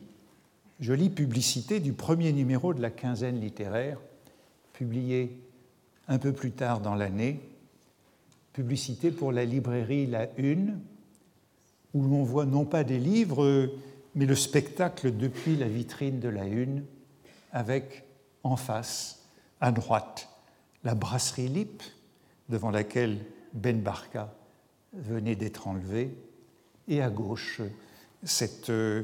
[0.79, 3.99] jolie publicité du premier numéro de la quinzaine littéraire,
[4.73, 5.41] publié
[6.07, 7.41] un peu plus tard dans l'année,
[8.53, 10.79] publicité pour la librairie La Une,
[11.93, 13.73] où l'on voit non pas des livres,
[14.13, 16.83] mais le spectacle depuis la vitrine de La Une,
[17.51, 18.03] avec
[18.43, 19.23] en face,
[19.59, 20.29] à droite,
[20.83, 21.81] la brasserie Lip,
[22.49, 23.17] devant laquelle
[23.53, 24.31] Ben Barka
[24.93, 26.15] venait d'être enlevé,
[26.87, 27.61] et à gauche,
[28.23, 29.03] cette, euh,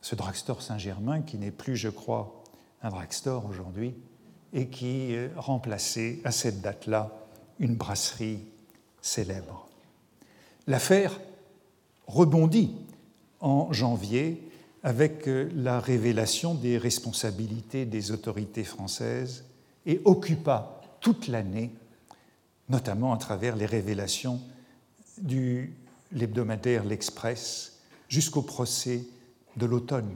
[0.00, 2.42] ce drugstore Saint-Germain, qui n'est plus, je crois,
[2.82, 3.94] un drugstore aujourd'hui,
[4.52, 7.10] et qui euh, remplaçait à cette date-là
[7.58, 8.40] une brasserie
[9.02, 9.68] célèbre.
[10.66, 11.20] L'affaire
[12.06, 12.74] rebondit
[13.40, 14.48] en janvier
[14.82, 19.44] avec euh, la révélation des responsabilités des autorités françaises
[19.86, 21.74] et occupa toute l'année,
[22.68, 24.40] notamment à travers les révélations
[25.18, 25.66] de
[26.12, 27.73] l'hebdomadaire L'Express
[28.14, 29.04] jusqu'au procès
[29.56, 30.14] de l'automne.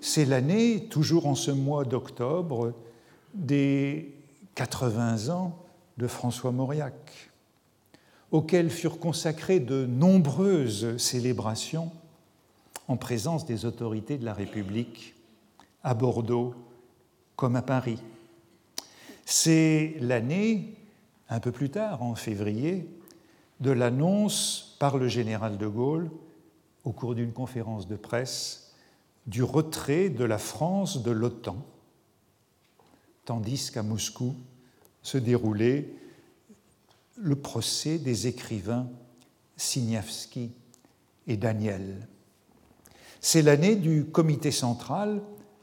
[0.00, 2.72] C'est l'année, toujours en ce mois d'octobre,
[3.32, 4.12] des
[4.56, 5.56] 80 ans
[5.98, 7.30] de François Mauriac,
[8.32, 11.92] auxquels furent consacrées de nombreuses célébrations
[12.88, 15.14] en présence des autorités de la République,
[15.84, 16.54] à Bordeaux
[17.36, 18.02] comme à Paris.
[19.24, 20.74] C'est l'année,
[21.28, 22.88] un peu plus tard, en février,
[23.60, 26.10] de l'annonce par le général de Gaulle,
[26.84, 28.74] au cours d'une conférence de presse,
[29.26, 31.56] du retrait de la France de l'OTAN,
[33.24, 34.34] tandis qu'à Moscou
[35.02, 35.90] se déroulait
[37.16, 38.88] le procès des écrivains
[39.56, 40.52] Signavski
[41.26, 42.06] et Daniel.
[43.20, 45.22] C'est l'année du comité central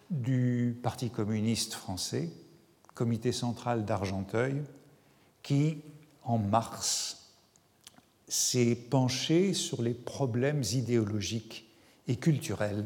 [0.10, 2.32] du Parti communiste français,
[2.96, 4.64] comité central d'Argenteuil,
[5.44, 5.78] qui,
[6.24, 7.21] en mars,
[8.32, 11.68] s'est penché sur les problèmes idéologiques
[12.08, 12.86] et culturels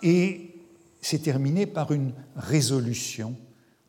[0.00, 0.54] et
[1.00, 3.34] s'est terminé par une résolution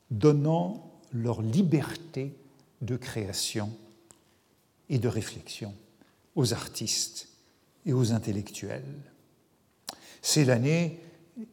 [0.10, 2.36] donnant leur liberté
[2.82, 3.72] de création
[4.90, 5.76] et de réflexion
[6.36, 7.28] aux artistes
[7.86, 9.04] et aux intellectuels.
[10.24, 11.00] C'est l'année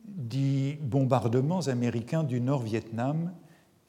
[0.07, 3.31] des bombardements américains du Nord-Vietnam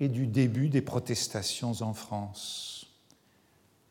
[0.02, 2.89] et du début des protestations en France.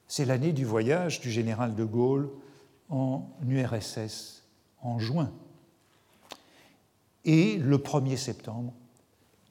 [0.08, 2.30] C'est l'année du voyage du général de Gaulle
[2.88, 4.42] en URSS
[4.80, 5.30] en juin.
[7.26, 8.72] Et le 1er septembre,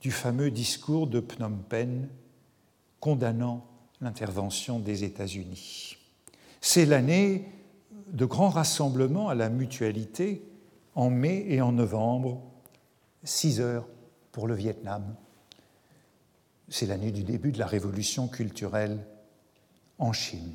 [0.01, 2.07] du fameux discours de Phnom Penh
[2.99, 3.65] condamnant
[4.01, 5.97] l'intervention des États-Unis.
[6.59, 7.45] C'est l'année
[8.11, 10.41] de grands rassemblements à la mutualité
[10.95, 12.41] en mai et en novembre,
[13.23, 13.87] 6 heures
[14.31, 15.15] pour le Vietnam.
[16.69, 19.05] C'est l'année du début de la révolution culturelle
[19.99, 20.53] en Chine.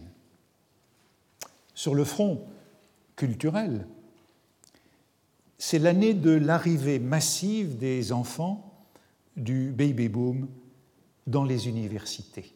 [1.75, 2.47] Sur le front
[3.17, 3.87] culturel,
[5.59, 8.85] c'est l'année de l'arrivée massive des enfants
[9.37, 10.49] du baby boom
[11.27, 12.55] dans les universités.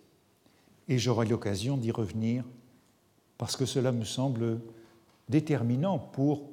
[0.89, 2.45] Et j'aurai l'occasion d'y revenir
[3.39, 4.61] parce que cela me semble
[5.28, 6.49] déterminant pour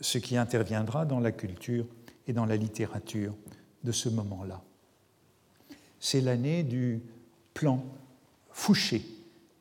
[0.00, 1.86] ce qui interviendra dans la culture
[2.26, 3.34] et dans la littérature
[3.84, 4.62] de ce moment-là.
[6.00, 7.00] C'est l'année du
[7.54, 7.84] plan
[8.50, 9.17] Fouché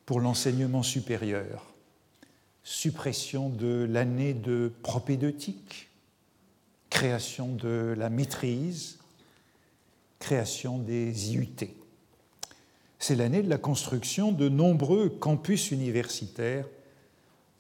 [0.08, 1.66] pour l'enseignement supérieur,
[2.64, 5.90] suppression de l'année de propédeutique,
[6.90, 9.00] création de la maîtrise,
[10.20, 11.76] création des IUT.
[13.00, 16.66] C'est l'année de la construction de nombreux campus universitaires,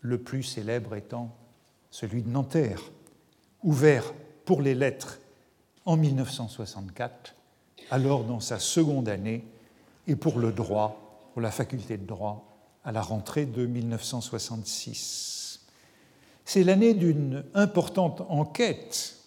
[0.01, 1.35] le plus célèbre étant
[1.91, 2.81] celui de Nanterre,
[3.61, 4.13] ouvert
[4.45, 5.19] pour les lettres
[5.83, 7.35] en 1964,
[7.91, 9.43] alors dans sa seconde année,
[10.07, 11.06] et pour le droit,
[11.41, 15.61] la faculté de droit, à la rentrée de 1966.
[16.45, 19.17] C'est l'année d'une importante enquête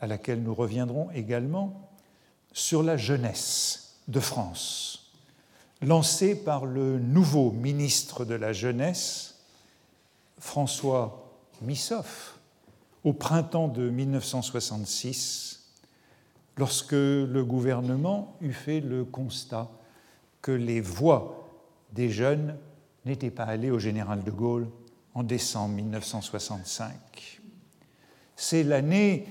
[0.00, 1.90] à laquelle nous reviendrons également
[2.52, 5.12] sur la jeunesse de France,
[5.82, 9.36] lancée par le nouveau ministre de la Jeunesse,
[10.38, 11.30] François
[11.62, 12.38] Missoff
[13.04, 15.64] au printemps de 1966,
[16.56, 19.70] lorsque le gouvernement eut fait le constat
[20.42, 21.48] que les voix
[21.92, 22.56] des jeunes
[23.04, 24.68] n'étaient pas allées au général de Gaulle
[25.14, 27.40] en décembre 1965.
[28.36, 29.26] C'est l'année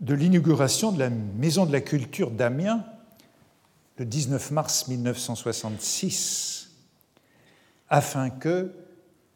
[0.00, 2.84] de l'inauguration de la Maison de la Culture d'Amiens,
[3.98, 6.70] le 19 mars 1966,
[7.88, 8.72] afin que,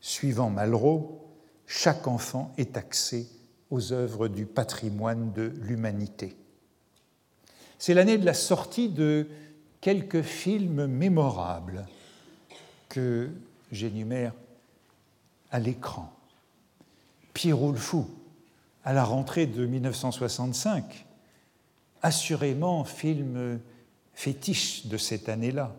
[0.01, 1.27] suivant Malraux,
[1.67, 3.27] chaque enfant est accès
[3.71, 6.37] aux œuvres du patrimoine de l'humanité.
[7.79, 9.29] C'est l'année de la sortie de
[9.87, 11.87] quelques films mémorables
[12.89, 13.31] que
[13.71, 14.33] j'énumère
[15.53, 16.13] à l'écran.
[17.33, 18.11] Pierrot le Fou,
[18.83, 21.07] à la rentrée de 1965,
[22.03, 23.61] assurément film
[24.13, 25.73] fétiche de cette année-là,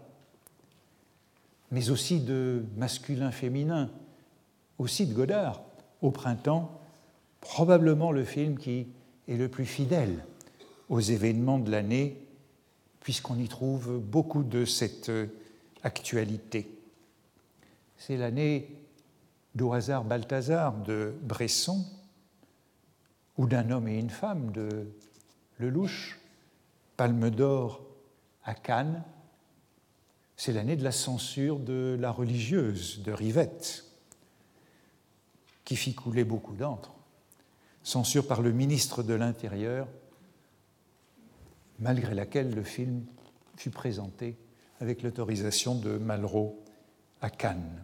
[1.71, 3.89] mais aussi de masculin-féminin,
[4.77, 5.63] aussi de Godard,
[6.01, 6.79] au printemps,
[7.41, 8.87] probablement le film qui
[9.27, 10.23] est le plus fidèle
[10.87, 12.15] aux événements de l'année,
[13.07, 15.09] puisqu'on y trouve beaucoup de cette
[15.81, 16.77] actualité.
[17.95, 18.69] C'est l'année
[19.55, 21.85] d'Au hasard Balthazar de Bresson,
[23.37, 24.89] ou d'un homme et une femme de
[25.57, 26.19] Lelouch,
[26.97, 27.81] Palme d'or
[28.43, 29.05] à Cannes.
[30.35, 33.85] C'est l'année de la censure de la religieuse de Rivette
[35.63, 36.91] qui fit couler beaucoup d'encre.
[37.83, 39.87] censure par le ministre de l'Intérieur,
[41.79, 43.03] malgré laquelle le film
[43.55, 44.37] fut présenté
[44.79, 46.63] avec l'autorisation de Malraux
[47.21, 47.83] à Cannes.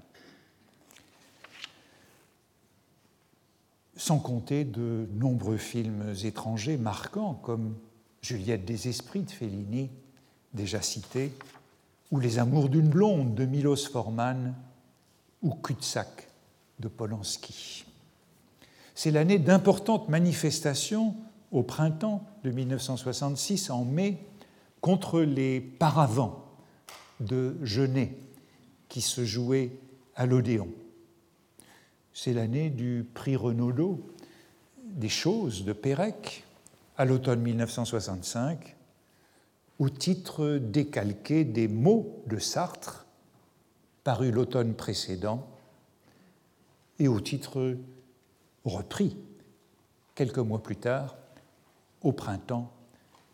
[3.95, 7.75] Sans compter de nombreux films étrangers marquants comme
[8.21, 9.89] Juliette des Esprits de Fellini,
[10.53, 11.31] déjà cité,
[12.11, 14.53] ou Les Amours d'une blonde de Milos Forman,
[15.41, 16.27] ou Cul-de-sac
[16.79, 17.85] de Polanski.
[18.95, 21.15] C'est l'année d'importantes manifestations
[21.53, 24.17] au printemps de 1966, en mai,
[24.81, 26.43] contre les paravents
[27.21, 28.17] de Genet
[28.89, 29.71] qui se jouaient
[30.15, 30.67] à l'Odéon.
[32.11, 34.01] C'est l'année du prix Renaudot
[34.83, 36.43] des choses de Pérec
[36.97, 38.75] à l'automne 1965,
[39.79, 43.05] au titre décalqué des mots de Sartre,
[44.03, 45.47] paru l'automne précédent,
[46.99, 47.77] et au titre
[48.65, 49.17] repris
[50.13, 51.15] quelques mois plus tard,
[52.03, 52.71] au printemps,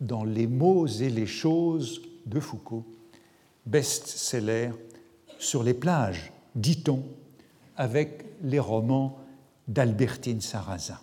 [0.00, 2.86] dans Les mots et les choses de Foucault,
[3.66, 4.70] best-seller
[5.38, 7.04] sur les plages, dit-on,
[7.76, 9.18] avec les romans
[9.68, 10.98] d'Albertine Sarrazin,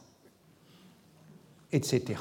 [1.72, 2.20] etc.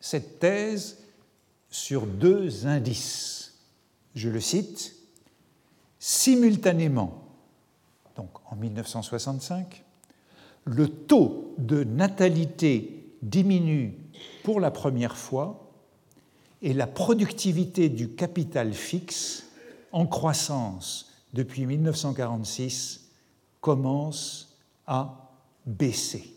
[0.00, 0.98] cette thèse
[1.70, 3.54] sur deux indices.
[4.14, 4.94] Je le cite,
[5.98, 7.24] simultanément,
[8.16, 9.84] donc en 1965,
[10.64, 13.94] le taux de natalité diminue
[14.42, 15.70] pour la première fois
[16.60, 19.48] et la productivité du capital fixe
[19.92, 23.10] en croissance depuis 1946
[23.60, 24.56] commence
[24.86, 25.30] à
[25.66, 26.34] baisser.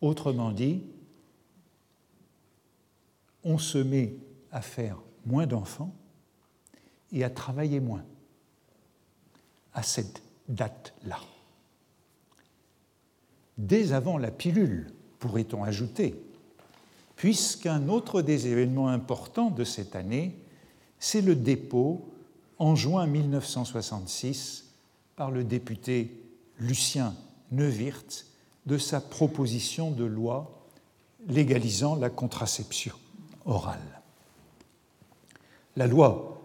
[0.00, 0.82] Autrement dit,
[3.44, 4.14] on se met
[4.50, 5.94] à faire moins d'enfants
[7.12, 8.04] et à travailler moins
[9.72, 11.20] à cette date-là.
[13.58, 14.88] Dès avant la pilule,
[15.18, 16.14] pourrait-on ajouter,
[17.16, 20.36] puisqu'un autre des événements importants de cette année,
[20.98, 22.12] c'est le dépôt
[22.58, 24.72] en juin 1966
[25.14, 26.20] par le député
[26.58, 27.14] Lucien
[27.50, 28.26] Neuwirth
[28.66, 30.66] de sa proposition de loi
[31.28, 32.94] légalisant la contraception
[33.44, 34.02] orale.
[35.76, 36.40] La loi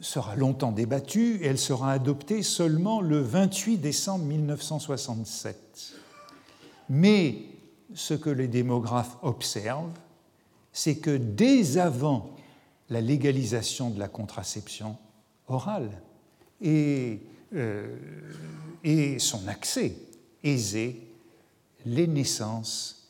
[0.00, 5.94] sera longtemps débattue et elle sera adoptée seulement le 28 décembre 1967.
[6.88, 7.42] Mais
[7.94, 9.98] ce que les démographes observent,
[10.72, 12.30] c'est que dès avant
[12.88, 14.96] la légalisation de la contraception
[15.48, 15.90] orale
[16.60, 17.20] et
[17.54, 17.96] euh,
[18.84, 19.96] et son accès
[20.44, 21.09] aisé,
[21.86, 23.08] les naissances,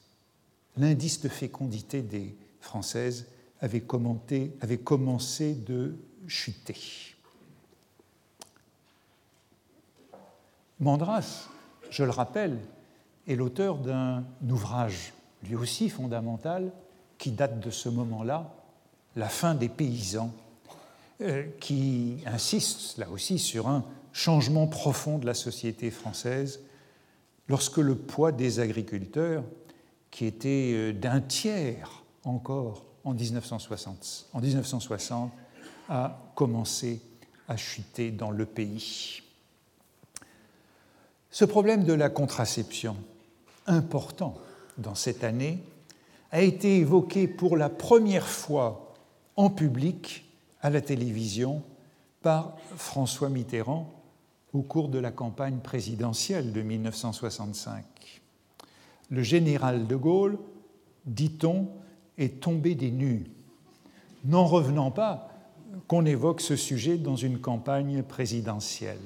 [0.76, 3.26] l'indice de fécondité des Françaises
[3.60, 5.96] avait, commencé de
[6.26, 7.16] chuter.
[10.78, 11.48] Mandras,
[11.90, 12.58] je le rappelle,
[13.28, 15.12] est l'auteur d'un ouvrage
[15.42, 16.72] lui aussi fondamental
[17.18, 18.54] qui date de ce moment-là,
[19.16, 20.32] La fin des paysans,
[21.20, 26.60] euh, qui insiste là aussi sur un changement profond de la société française
[27.50, 29.42] lorsque le poids des agriculteurs,
[30.12, 35.32] qui était euh, d'un tiers encore en 1960, en 1960,
[35.88, 37.00] a commencé
[37.48, 39.22] à chuter dans le pays.
[41.32, 42.96] Ce problème de la contraception,
[43.66, 44.38] important
[44.78, 45.58] dans cette année,
[46.30, 48.94] a été évoqué pour la première fois
[49.34, 50.24] en public
[50.62, 51.64] à la télévision
[52.22, 53.99] par François Mitterrand
[54.52, 57.84] au cours de la campagne présidentielle de 1965.
[59.10, 60.38] Le général de Gaulle,
[61.06, 61.68] dit-on,
[62.18, 63.26] est tombé des nues,
[64.24, 65.28] n'en revenant pas
[65.86, 68.98] qu'on évoque ce sujet dans une campagne présidentielle.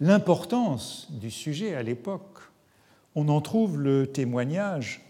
[0.00, 2.40] L'importance du sujet à l'époque,
[3.14, 5.00] on en trouve le témoignage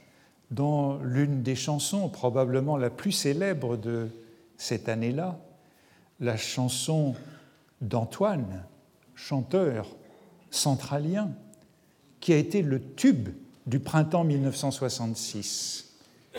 [0.51, 4.09] dans l'une des chansons probablement la plus célèbre de
[4.57, 5.39] cette année-là,
[6.21, 7.15] la chanson
[7.81, 8.65] d'Antoine,
[9.15, 9.97] chanteur
[10.51, 11.31] centralien,
[12.21, 13.29] qui a été le tube
[13.67, 15.93] du printemps 1966,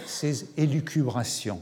[0.06, 1.62] ses élucubrations.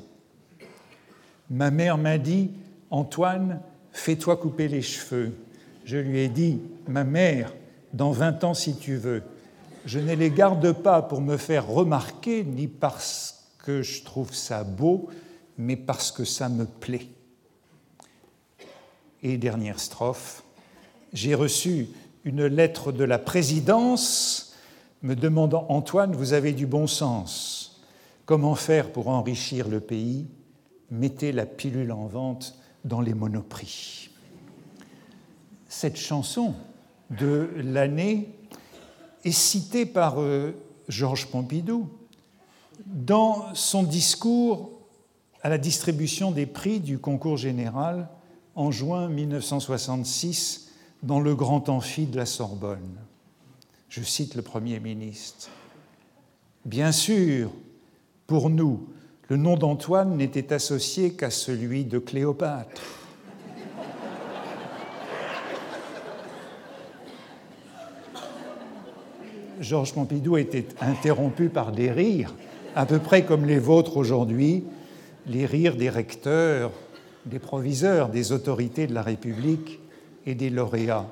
[1.50, 2.52] Ma mère m'a dit
[2.90, 3.60] Antoine,
[3.92, 5.34] fais-toi couper les cheveux.
[5.86, 7.54] Je lui ai dit Ma mère,
[7.94, 9.24] dans vingt ans si tu veux.
[9.86, 14.64] Je ne les garde pas pour me faire remarquer, ni parce que je trouve ça
[14.64, 15.10] beau,
[15.58, 17.08] mais parce que ça me plaît.
[19.22, 20.43] Et dernière strophe,
[21.14, 21.90] j'ai reçu
[22.26, 24.56] une lettre de la présidence
[25.04, 27.82] me demandant Antoine, vous avez du bon sens.
[28.26, 30.28] Comment faire pour enrichir le pays?
[30.90, 34.10] Mettez la pilule en vente dans les monoprix.
[35.68, 36.54] Cette chanson
[37.10, 38.30] de l'année
[39.26, 40.54] est citée par euh,
[40.88, 41.90] Georges Pompidou
[42.86, 44.72] dans son discours
[45.42, 48.10] à la distribution des prix du concours général
[48.56, 50.73] en juin 1966
[51.04, 52.98] dans le grand amphi de la Sorbonne.
[53.90, 55.50] Je cite le Premier ministre.
[56.66, 57.52] Bien sûr,
[58.26, 58.88] pour nous,
[59.28, 62.82] le nom d'Antoine n'était associé qu'à celui de Cléopâtre.
[69.60, 72.34] Georges Pompidou était interrompu par des rires,
[72.76, 74.64] à peu près comme les vôtres aujourd'hui,
[75.28, 76.72] les rires des recteurs,
[77.26, 79.80] des proviseurs, des autorités de la République
[80.26, 81.10] et des lauréats.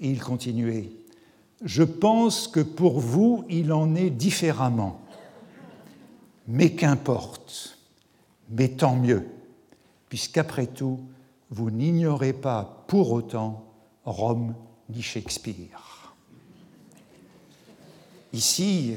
[0.00, 0.90] Il continuait.
[1.64, 5.00] Je pense que pour vous, il en est différemment.
[6.46, 7.78] Mais qu'importe,
[8.50, 9.26] mais tant mieux,
[10.08, 11.00] puisqu'après tout,
[11.50, 13.64] vous n'ignorez pas pour autant
[14.04, 14.54] Rome
[14.88, 16.14] ni Shakespeare.
[18.32, 18.94] Ici,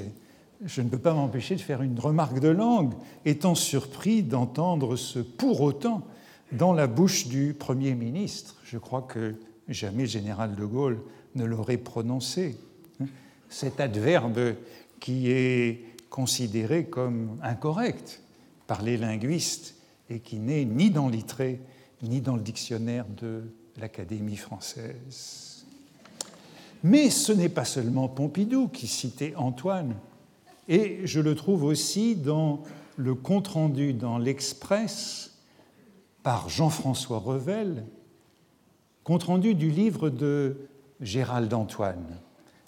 [0.64, 2.94] je ne peux pas m'empêcher de faire une remarque de langue,
[3.26, 6.04] étant surpris d'entendre ce pour autant
[6.52, 8.58] dans la bouche du Premier ministre.
[8.64, 9.36] Je crois que
[9.68, 11.00] jamais le général de Gaulle
[11.36, 12.58] ne l'aurait prononcé.
[13.50, 14.56] Cet adverbe
[15.00, 18.22] qui est considéré comme incorrect
[18.68, 19.76] par les linguistes
[20.10, 21.58] et qui n'est ni dans l'ITRE
[22.04, 23.44] ni dans le dictionnaire de
[23.80, 25.66] l'Académie française.
[26.84, 29.96] Mais ce n'est pas seulement Pompidou qui citait Antoine,
[30.68, 32.64] et je le trouve aussi dans
[32.98, 35.31] le compte-rendu dans l'Express
[36.24, 37.84] par Jean-François Revel,
[39.04, 40.70] compte-rendu du livre de
[41.02, 42.18] Gérald Antoine,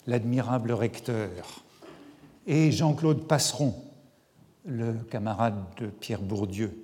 [0.06, 1.62] l'admirable recteur,
[2.46, 3.74] et Jean-Claude Passeron,
[4.66, 6.76] le camarade de Pierre Bourdieu,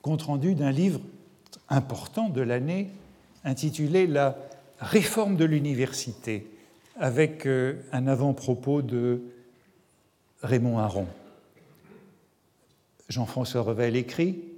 [0.00, 1.00] compte-rendu d'un livre
[1.68, 2.90] important de l'année
[3.44, 4.36] intitulé La
[4.78, 6.46] réforme de l'université,
[6.96, 9.22] avec euh, un avant-propos de
[10.42, 11.06] Raymond Aron.
[13.08, 14.51] Jean-François Revel écrit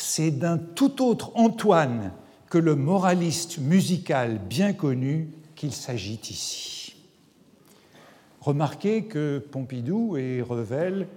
[0.00, 2.12] C'est d'un tout autre Antoine
[2.48, 6.94] que le moraliste musical bien connu qu'il s'agit ici.
[8.40, 11.08] Remarquez que Pompidou et Revel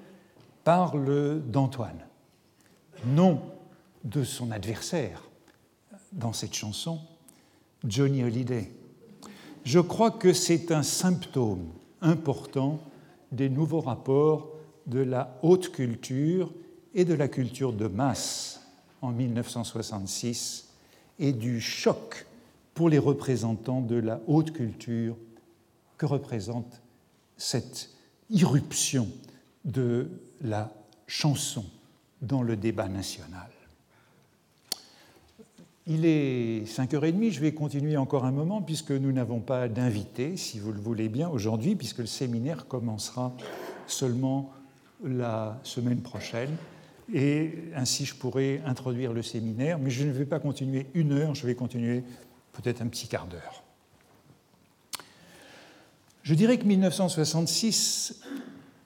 [0.63, 2.07] parlent d'Antoine,
[3.05, 3.43] non
[4.03, 5.29] de son adversaire
[6.11, 7.01] dans cette chanson,
[7.85, 8.71] Johnny Hallyday.
[9.63, 11.67] Je crois que c'est un symptôme
[12.01, 12.79] important
[13.31, 14.55] des nouveaux rapports
[14.87, 16.51] de la haute culture
[16.95, 18.60] et de la culture de masse
[19.01, 20.69] en 1966
[21.19, 22.25] et du choc
[22.73, 25.15] pour les représentants de la haute culture
[25.97, 26.81] que représente
[27.37, 27.89] cette
[28.29, 29.07] irruption
[29.65, 30.09] de
[30.41, 30.71] la
[31.07, 31.65] chanson
[32.21, 33.49] dans le débat national.
[35.87, 40.59] Il est 5h30, je vais continuer encore un moment puisque nous n'avons pas d'invité, si
[40.59, 43.33] vous le voulez bien, aujourd'hui, puisque le séminaire commencera
[43.87, 44.51] seulement
[45.03, 46.55] la semaine prochaine.
[47.13, 51.35] Et ainsi, je pourrai introduire le séminaire, mais je ne vais pas continuer une heure,
[51.35, 52.03] je vais continuer
[52.53, 53.63] peut-être un petit quart d'heure.
[56.23, 58.21] Je dirais que 1966,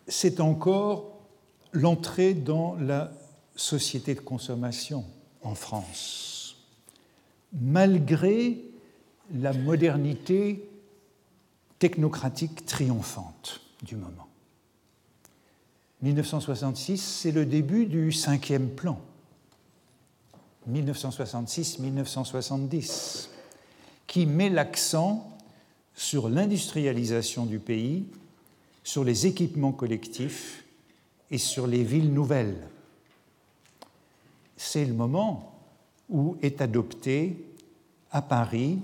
[0.08, 1.20] c'est encore
[1.72, 3.12] l'entrée dans la
[3.56, 5.06] société de consommation
[5.44, 6.36] en France
[7.62, 8.62] malgré
[9.34, 10.70] la modernité
[11.80, 14.25] technocratique triomphante du moment.
[16.02, 19.00] 1966, c'est le début du cinquième plan.
[20.70, 23.30] 1966-1970,
[24.08, 25.38] qui met l'accent
[25.96, 28.06] sur l'industrialisation du pays,
[28.84, 30.64] sur les équipements collectifs
[31.32, 32.68] et sur les villes nouvelles.
[34.58, 35.54] C'est le moment
[36.10, 37.38] où est adopté
[38.12, 38.80] à Paris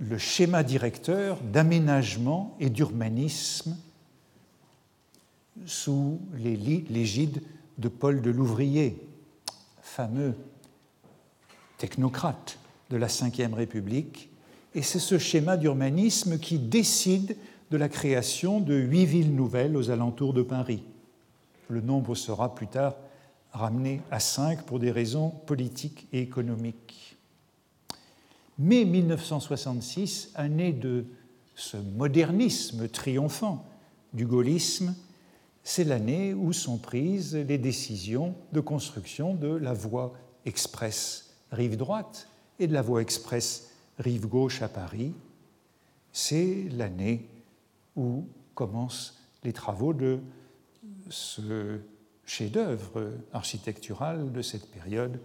[0.00, 3.76] le schéma directeur d'aménagement et d'urbanisme
[5.66, 7.42] sous l'égide
[7.78, 8.98] de Paul de Louvrier,
[9.82, 10.34] fameux
[11.78, 12.58] technocrate
[12.90, 14.30] de la Ve République.
[14.74, 17.36] Et c'est ce schéma d'urbanisme qui décide
[17.70, 20.82] de la création de huit villes nouvelles aux alentours de Paris.
[21.68, 22.94] Le nombre sera plus tard
[23.52, 27.16] ramené à cinq pour des raisons politiques et économiques.
[28.58, 31.04] Mais 1966, année de
[31.54, 33.64] ce modernisme triomphant
[34.12, 34.94] du gaullisme,
[35.68, 40.14] c'est l'année où sont prises les décisions de construction de la voie
[40.46, 45.12] express rive droite et de la voie express rive gauche à Paris.
[46.10, 47.28] C'est l'année
[47.96, 50.20] où commencent les travaux de
[51.10, 51.80] ce
[52.24, 55.20] chef-d'œuvre architectural de cette période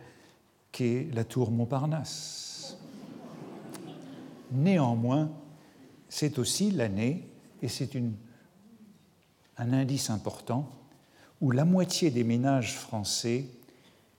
[0.73, 2.77] qu'est la tour Montparnasse.
[4.51, 5.31] Néanmoins,
[6.09, 7.29] c'est aussi l'année,
[7.61, 7.95] et c'est
[9.57, 10.69] un indice important,
[11.41, 13.45] où la moitié des ménages français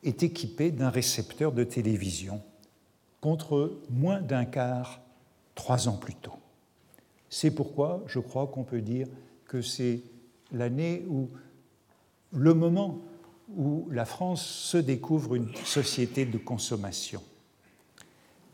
[0.02, 2.42] est équipée d'un récepteur de télévision,
[3.20, 5.00] contre moins d'un quart
[5.54, 6.38] trois ans plus tôt.
[7.30, 9.08] C'est pourquoi je crois qu'on peut dire
[9.46, 10.02] que c'est
[10.52, 11.30] l'année où,
[12.32, 13.00] le moment
[13.56, 17.22] où la France se découvre une société de consommation.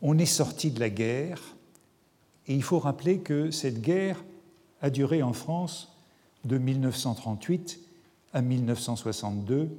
[0.01, 1.41] On est sorti de la guerre
[2.47, 4.23] et il faut rappeler que cette guerre
[4.81, 5.90] a duré en France
[6.45, 7.79] de 1938
[8.33, 9.69] à 1962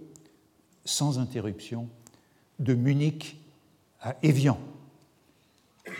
[0.84, 1.88] sans interruption,
[2.58, 3.36] de Munich
[4.00, 4.58] à Évian.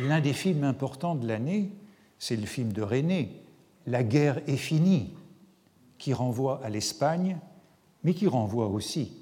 [0.00, 1.70] L'un des films importants de l'année,
[2.18, 3.40] c'est le film de René,
[3.86, 5.12] La guerre est finie,
[5.98, 7.38] qui renvoie à l'Espagne,
[8.04, 9.12] mais qui renvoie aussi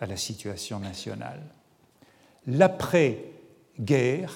[0.00, 1.42] à la situation nationale.
[2.46, 4.34] L'après-guerre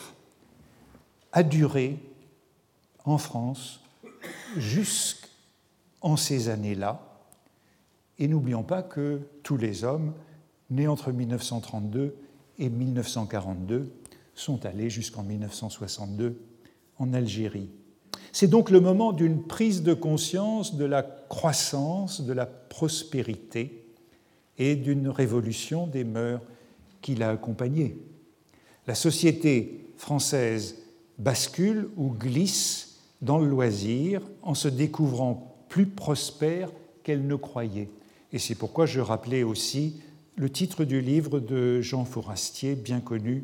[1.33, 1.99] a duré
[3.05, 3.81] en France
[6.05, 7.01] jusqu'en ces années-là,
[8.19, 10.13] et n'oublions pas que tous les hommes
[10.71, 12.15] nés entre 1932
[12.59, 13.91] et 1942
[14.35, 16.39] sont allés jusqu'en 1962
[16.99, 17.71] en Algérie.
[18.33, 23.85] C'est donc le moment d'une prise de conscience de la croissance, de la prospérité
[24.59, 26.43] et d'une révolution des mœurs
[27.01, 27.97] qui l'a accompagnée.
[28.87, 30.77] La société française
[31.19, 36.71] bascule ou glisse dans le loisir en se découvrant plus prospère
[37.03, 37.91] qu'elle ne croyait.
[38.33, 40.01] Et c'est pourquoi je rappelais aussi
[40.37, 43.43] le titre du livre de Jean Fourastier, bien connu,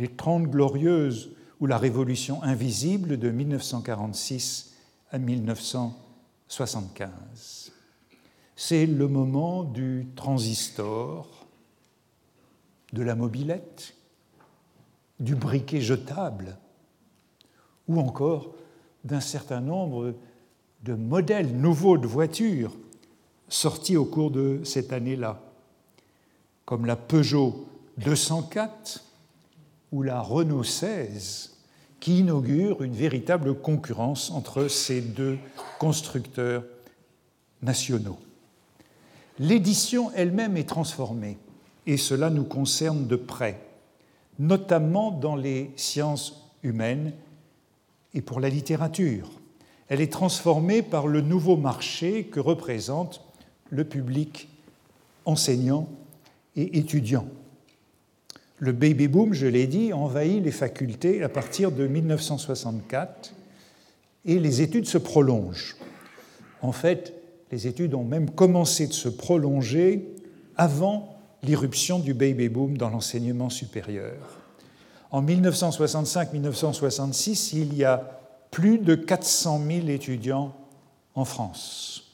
[0.00, 4.74] Les Trente Glorieuses ou la Révolution invisible de 1946
[5.12, 7.70] à 1975.
[8.56, 11.46] C'est le moment du transistor,
[12.92, 13.94] de la mobilette,
[15.20, 16.58] du briquet jetable,
[17.86, 18.52] ou encore
[19.04, 20.16] d'un certain nombre
[20.82, 22.76] de modèles nouveaux de voitures
[23.48, 25.40] sortis au cours de cette année-là,
[26.64, 27.66] comme la Peugeot
[27.98, 29.04] 204
[29.92, 31.52] ou la Renault 16
[32.02, 35.38] qui inaugure une véritable concurrence entre ces deux
[35.78, 36.64] constructeurs
[37.62, 38.18] nationaux.
[39.38, 41.38] L'édition elle-même est transformée,
[41.86, 43.60] et cela nous concerne de près,
[44.40, 47.12] notamment dans les sciences humaines
[48.14, 49.30] et pour la littérature.
[49.92, 53.20] Elle est transformée par le nouveau marché que représente
[53.68, 54.48] le public
[55.26, 55.86] enseignant
[56.56, 57.26] et étudiant.
[58.56, 63.34] Le baby boom, je l'ai dit, envahit les facultés à partir de 1964
[64.24, 65.76] et les études se prolongent.
[66.62, 67.12] En fait,
[67.50, 70.08] les études ont même commencé de se prolonger
[70.56, 74.40] avant l'irruption du baby boom dans l'enseignement supérieur.
[75.10, 78.21] En 1965-1966, il y a
[78.52, 80.54] plus de 400 000 étudiants
[81.16, 82.04] en France.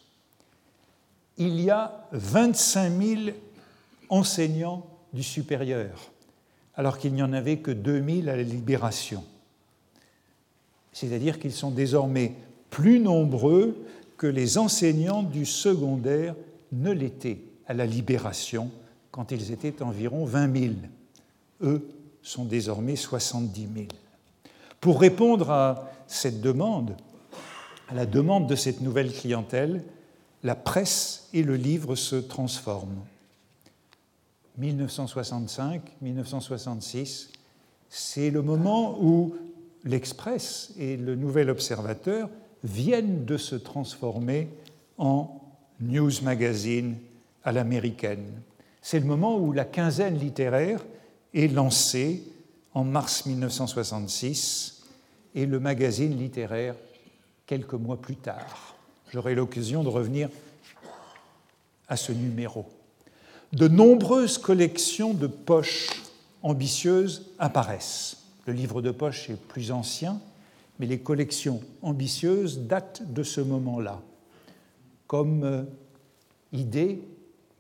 [1.36, 3.20] Il y a 25 000
[4.09, 6.11] enseignants du supérieur
[6.74, 9.24] alors qu'il n'y en avait que 2000 à la libération.
[10.93, 12.34] C'est-à-dire qu'ils sont désormais
[12.70, 13.76] plus nombreux
[14.16, 16.36] que les enseignants du secondaire
[16.70, 18.70] ne l'étaient à la libération
[19.11, 20.74] quand ils étaient environ 20 000.
[21.62, 21.89] Eux
[22.22, 23.86] sont désormais 70 000.
[24.80, 26.97] Pour répondre à cette demande,
[27.89, 29.85] à la demande de cette nouvelle clientèle,
[30.43, 33.05] la presse et le livre se transforment.
[34.61, 37.29] 1965-1966,
[37.89, 39.35] c'est le moment où
[39.85, 42.29] l'Express et le Nouvel Observateur
[42.65, 44.49] viennent de se transformer
[44.99, 45.41] en
[45.81, 46.97] news magazine
[47.45, 48.43] à l'américaine.
[48.83, 50.85] C'est le moment où la quinzaine littéraire
[51.35, 52.25] est lancée
[52.75, 54.78] en mars 1966
[55.39, 56.74] et le magazine littéraire
[57.47, 58.74] quelques mois plus tard.
[59.12, 60.28] J'aurai l'occasion de revenir
[61.86, 62.66] à ce numéro
[63.53, 65.91] de nombreuses collections de poches
[66.43, 68.16] ambitieuses apparaissent.
[68.47, 70.20] Le livre de poche est plus ancien,
[70.80, 74.03] mais les collections ambitieuses datent de ce moment-là,
[75.07, 75.62] comme euh,
[76.53, 77.01] Idée,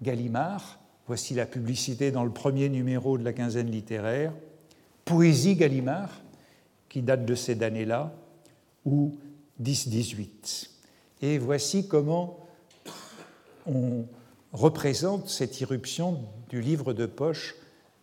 [0.02, 4.32] Gallimard, voici la publicité dans le premier numéro de la quinzaine littéraire,
[5.04, 6.10] Poésie Gallimard,
[6.88, 8.14] qui date de ces années-là,
[8.84, 9.16] ou
[9.62, 10.70] 10-18.
[11.22, 12.46] Et voici comment
[13.66, 14.04] on
[14.52, 17.54] représente cette irruption du livre de poche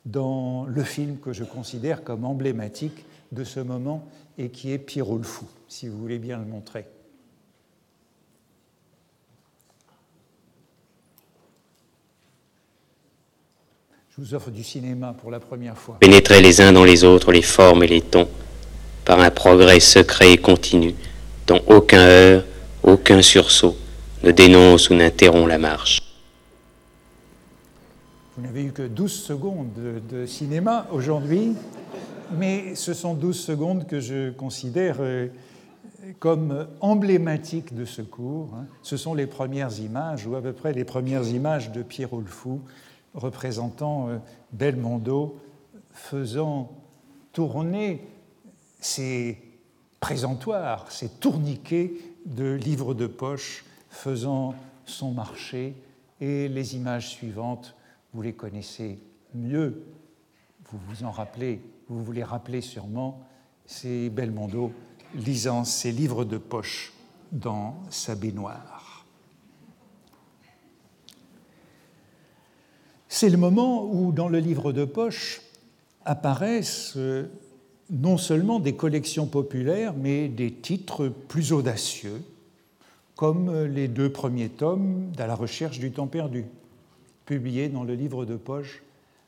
[0.06, 4.08] dans le film que je considère comme emblématique de ce moment
[4.38, 6.86] et qui est Pierrot le Fou, si vous voulez bien le montrer.
[14.10, 15.98] Je vous offre du cinéma pour la première fois.
[16.00, 18.30] Pénétrer les uns dans les autres les formes et les tons
[19.06, 20.96] par un progrès secret et continu
[21.48, 22.46] dont aucun heurt,
[22.84, 23.76] aucun sursaut
[24.24, 26.00] ne dénonce ou n'interrompt la marche.
[28.36, 29.70] Vous n'avez eu que 12 secondes
[30.10, 31.54] de, cinéma aujourd'hui,
[32.38, 35.28] mais ce sont 12 secondes que je considère euh,
[36.20, 38.50] comme emblématiques de ce cours.
[38.56, 38.66] Hein.
[38.82, 42.28] Ce sont les premières images, ou à peu près les premières images de Pierrot le
[42.28, 42.62] Fou,
[43.14, 44.18] représentant euh,
[44.52, 45.40] Belmondo
[45.94, 46.72] faisant
[47.32, 48.02] tourner
[48.86, 49.40] ses
[50.00, 51.94] présentoirs, ses tourniquets
[52.26, 54.54] de livres de poche faisant
[54.86, 55.74] son marché.
[56.22, 57.76] Et les images suivantes
[58.14, 59.00] vous les connaissez
[59.34, 59.84] mieux,
[60.70, 63.28] vous vous en rappelez, vous vous les rappelez sûrement,
[63.66, 64.72] c'est Belmondo
[65.16, 66.94] lisant ses livres de poche
[67.34, 69.06] dans sa baignoire.
[73.10, 75.42] C'est le moment où, dans le livre de poche,
[76.06, 77.30] apparaissent euh,
[77.90, 82.22] non seulement des collections populaires, mais des titres plus audacieux,
[83.16, 86.46] comme les deux premiers tomes d'À la recherche du temps perdu,
[87.26, 88.84] publié dans le livre de poche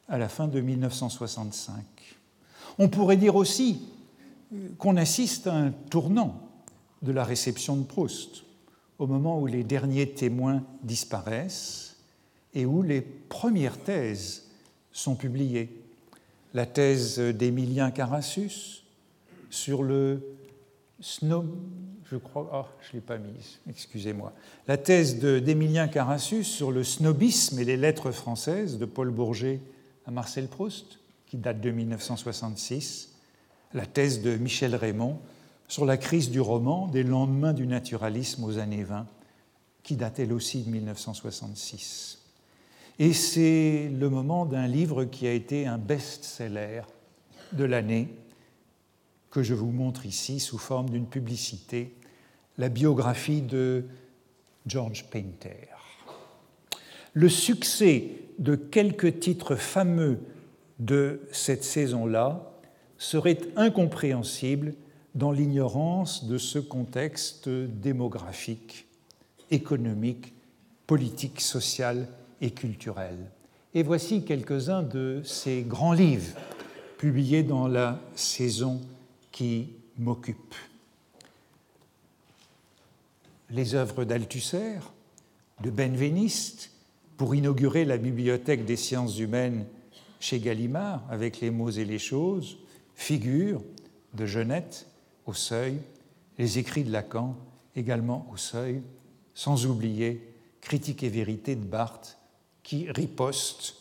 [0.10, 1.84] à la fin de 1965.
[2.80, 3.82] On pourrait dire aussi
[4.78, 6.42] qu'on assiste à un tournant
[7.02, 8.44] de la réception de Proust,
[9.00, 11.98] au moment où les derniers témoins disparaissent
[12.54, 14.48] et où les premières thèses
[14.92, 15.70] sont publiées.
[16.58, 18.84] La thèse d'Émilien Carassus
[19.52, 20.24] sur le
[21.00, 21.46] snow,
[22.10, 24.34] je crois, ah, je l'ai pas mise, excusez-moi.
[24.68, 29.62] La thèse d'Émilien Carassus sur le snobisme et les lettres françaises de Paul Bourget
[30.08, 30.98] à Marcel Proust,
[31.28, 33.14] qui date de 1966.
[33.76, 35.20] La thèse de Michel Raymond
[35.68, 39.06] sur la crise du roman des lendemains du naturalisme aux années 20,
[39.84, 42.27] qui date elle aussi de 1966.
[43.00, 46.82] Et c'est le moment d'un livre qui a été un best-seller
[47.54, 48.10] de l'année,
[49.30, 51.94] que je vous montre ici sous forme d'une publicité,
[52.58, 53.86] la biographie de
[54.66, 55.68] George Painter.
[57.14, 60.20] Le succès de quelques titres fameux
[60.80, 62.52] de cette saison-là
[62.98, 64.74] serait incompréhensible
[65.14, 68.88] dans l'ignorance de ce contexte démographique,
[69.52, 70.34] économique,
[70.88, 72.08] politique, social
[72.42, 72.54] et.
[73.74, 76.38] Et voici quelques-uns de ces grands livres
[76.98, 78.82] publiés dans la saison
[79.32, 80.56] qui m'occupe.
[83.50, 84.80] Les œuvres d'Althusser,
[85.64, 86.72] de Benveniste,
[87.18, 89.66] pour inaugurer la bibliothèque des sciences humaines
[90.20, 92.58] chez Gallimard avec les mots et les choses,
[92.96, 93.62] figures
[94.14, 94.88] de Genette
[95.26, 95.80] au seuil,
[96.38, 97.36] les écrits de Lacan
[97.76, 98.82] également au seuil,
[99.34, 100.22] sans oublier
[100.62, 102.18] Critique et vérité de Barthes
[102.68, 103.76] qui riposte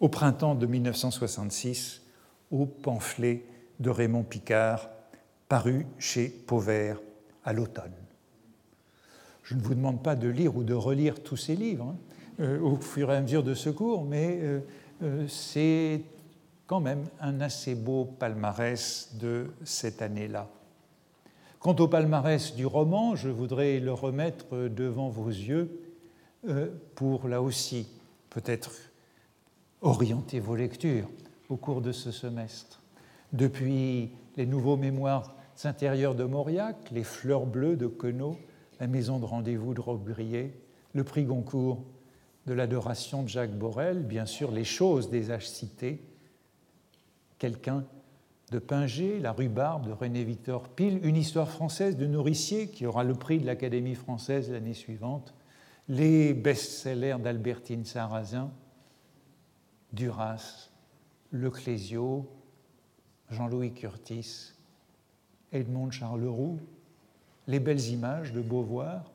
[0.00, 2.02] au printemps de 1966
[2.50, 3.44] au pamphlet
[3.78, 4.88] de Raymond Picard
[5.48, 6.98] paru chez Pauvert
[7.44, 7.94] à l'automne.
[9.44, 11.96] Je ne vous demande pas de lire ou de relire tous ces livres hein,
[12.40, 14.60] euh, au fur et à mesure de ce cours, mais euh,
[15.04, 16.02] euh, c'est
[16.66, 20.48] quand même un assez beau palmarès de cette année-là.
[21.60, 25.70] Quant au palmarès du roman, je voudrais le remettre devant vos yeux
[26.96, 27.86] pour là aussi
[28.34, 28.72] peut-être
[29.80, 31.08] orienter vos lectures
[31.48, 32.82] au cours de ce semestre.
[33.32, 38.36] Depuis les nouveaux mémoires intérieurs de Mauriac, les fleurs bleues de Queneau,
[38.80, 40.52] la maison de rendez-vous de Robbe-Grillet,
[40.94, 41.84] le prix Goncourt
[42.46, 46.02] de l'adoration de Jacques Borel, bien sûr les choses des âges cités,
[47.38, 47.84] quelqu'un
[48.50, 53.14] de Pinger, la rhubarbe de René-Victor Pile, une histoire française de nourricier qui aura le
[53.14, 55.34] prix de l'Académie française l'année suivante,
[55.88, 58.50] les best-sellers d'Albertine Sarrazin,
[59.92, 60.70] Duras,
[61.30, 62.28] Le Clésio,
[63.30, 64.52] Jean-Louis Curtis,
[65.52, 66.58] Edmond Charleroux,
[67.46, 69.12] les belles images de Beauvoir,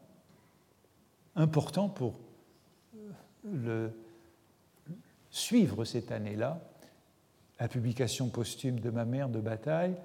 [1.35, 2.15] important pour
[3.43, 3.91] le,
[5.29, 6.59] suivre cette année-là,
[7.59, 9.95] la publication posthume de ma mère de bataille,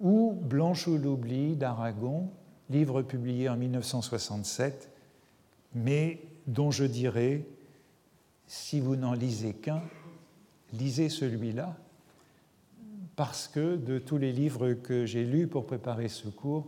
[0.00, 2.30] ou Blanche ou l'oubli d'Aragon,
[2.70, 4.90] livre publié en 1967,
[5.74, 7.46] mais dont je dirais,
[8.46, 9.82] si vous n'en lisez qu'un,
[10.72, 11.74] lisez celui-là,
[13.16, 16.66] parce que de tous les livres que j'ai lus pour préparer ce cours,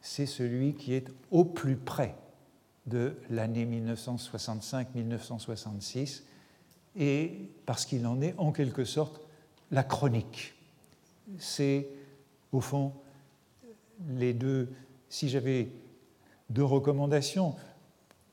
[0.00, 2.14] c'est celui qui est au plus près
[2.86, 6.22] de l'année 1965-1966,
[6.96, 9.20] et parce qu'il en est en quelque sorte
[9.70, 10.54] la chronique.
[11.38, 11.86] C'est
[12.52, 12.92] au fond
[14.16, 14.72] les deux,
[15.08, 15.68] si j'avais
[16.48, 17.54] deux recommandations,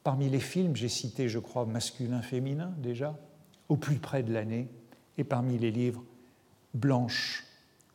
[0.07, 3.19] parmi les films, j'ai cité, je crois, masculin-féminin déjà,
[3.67, 4.69] au plus près de l'année,
[5.17, 6.01] et parmi les livres,
[6.73, 7.43] Blanche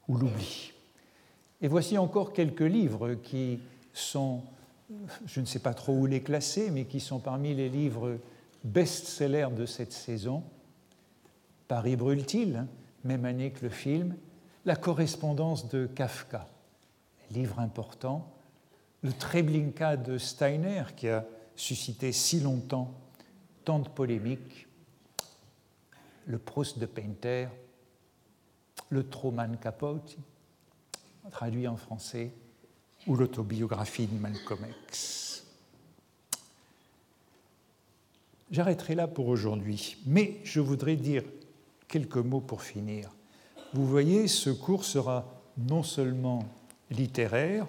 [0.09, 0.75] ou l'oubli.
[1.63, 3.61] Et voici encore quelques livres qui
[3.95, 4.43] sont,
[5.25, 8.19] je ne sais pas trop où les classer, mais qui sont parmi les livres
[8.63, 10.43] best-sellers de cette saison.
[11.67, 12.69] Paris brûle-t-il, hein,
[13.05, 14.17] même année que le film,
[14.67, 16.47] La correspondance de Kafka,
[17.31, 18.31] livre important,
[19.01, 21.25] le Treblinka de Steiner, qui a
[21.57, 22.95] suscité si longtemps
[23.65, 24.67] tant de polémiques,
[26.27, 27.49] le Proust de Painter,
[28.91, 30.17] le Truman Capote,
[31.31, 32.33] traduit en français,
[33.07, 35.45] ou l'autobiographie de Malcolm X.
[38.51, 41.25] J'arrêterai là pour aujourd'hui, mais je voudrais dire
[41.89, 43.11] quelques mots pour finir.
[43.73, 45.27] Vous voyez, ce cours sera
[45.57, 46.45] non seulement
[46.91, 47.67] littéraire,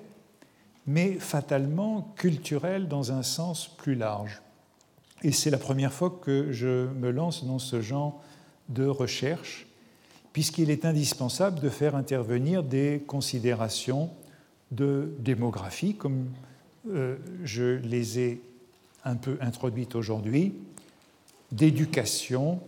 [0.86, 4.42] mais fatalement culturel dans un sens plus large.
[5.24, 8.22] Et c'est la première fois que je me lance dans ce genre
[8.70, 9.68] de recherche,
[10.34, 14.10] puisqu'il est indispensable de faire intervenir des considérations
[14.72, 16.28] de démographie, comme
[16.90, 18.42] euh, je les ai
[19.06, 20.54] un peu introduites aujourd'hui,
[21.52, 22.60] d'éducation,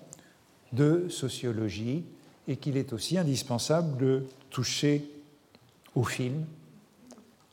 [0.71, 2.03] de sociologie,
[2.47, 5.09] et qu'il est aussi indispensable de toucher
[5.95, 6.45] au film,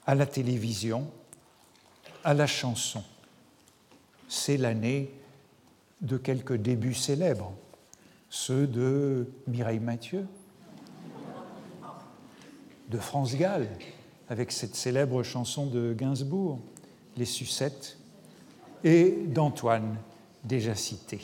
[0.06, 1.06] à la télévision,
[2.24, 3.02] à la chanson.
[4.28, 5.10] C'est l'année
[6.00, 7.52] de quelques débuts célèbres,
[8.30, 10.26] ceux de Mireille Mathieu,
[12.88, 13.68] de France Gall,
[14.28, 16.58] avec cette célèbre chanson de Gainsbourg,
[17.16, 17.98] Les Sucettes,
[18.84, 19.96] et d'Antoine,
[20.44, 21.20] déjà cité.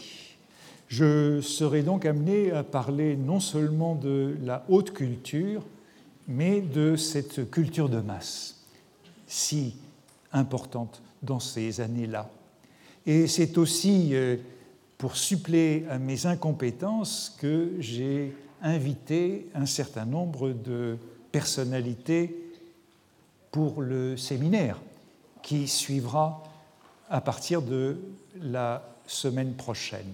[0.87, 5.63] Je serai donc amené à parler non seulement de la haute culture,
[6.29, 8.58] mais de cette culture de masse,
[9.29, 9.77] si
[10.33, 12.29] importante dans ces années-là.
[13.07, 14.37] Et c'est aussi euh,
[14.97, 20.99] pour suppléer à mes incompétences que j'ai invité un certain nombre de
[21.31, 22.37] personnalités
[23.53, 24.81] pour le séminaire
[25.43, 26.43] qui suivra
[27.09, 27.99] à partir de
[28.41, 30.13] la semaine prochaine.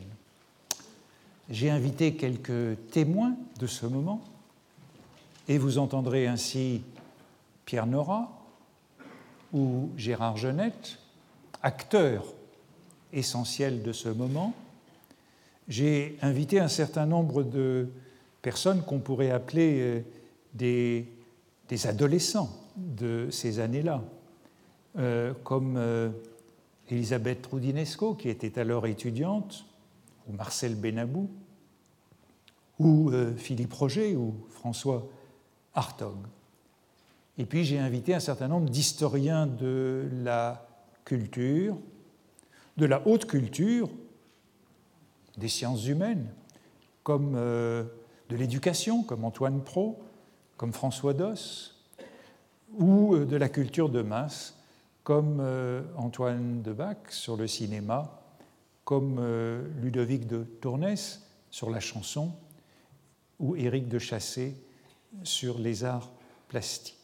[1.50, 4.22] J'ai invité quelques témoins de ce moment
[5.48, 6.82] et vous entendrez ainsi
[7.64, 8.30] Pierre Nora
[9.54, 10.98] ou Gérard Genette,
[11.62, 12.26] acteurs
[13.12, 14.52] essentiels de ce moment.
[15.68, 17.88] J'ai invité un certain nombre de
[18.42, 20.00] personnes qu'on pourrait appeler euh,
[20.52, 24.02] des, adolescents de ces années-là,
[24.98, 26.10] euh, comme euh,
[26.90, 29.64] Elisabeth Roudinesco, qui était alors étudiante,
[30.28, 31.30] ou Marcel Benabou,
[32.80, 35.06] ou Philippe Roger, ou François
[35.74, 36.16] Hartog.
[37.38, 40.66] Et puis j'ai invité un certain nombre d'historiens de la
[41.04, 41.76] culture,
[42.76, 43.88] de la haute culture,
[45.36, 46.28] des sciences humaines,
[47.02, 50.02] comme de l'éducation, comme Antoine Pro,
[50.56, 51.74] comme François Doss,
[52.72, 54.58] ou euh, de la culture de masse,
[55.02, 58.22] comme euh, Antoine Debac sur le cinéma,
[58.84, 62.32] comme euh, Ludovic de Tournès sur la chanson,
[63.38, 64.56] ou Éric de Chassé
[65.22, 66.10] sur les arts
[66.48, 67.03] plastiques.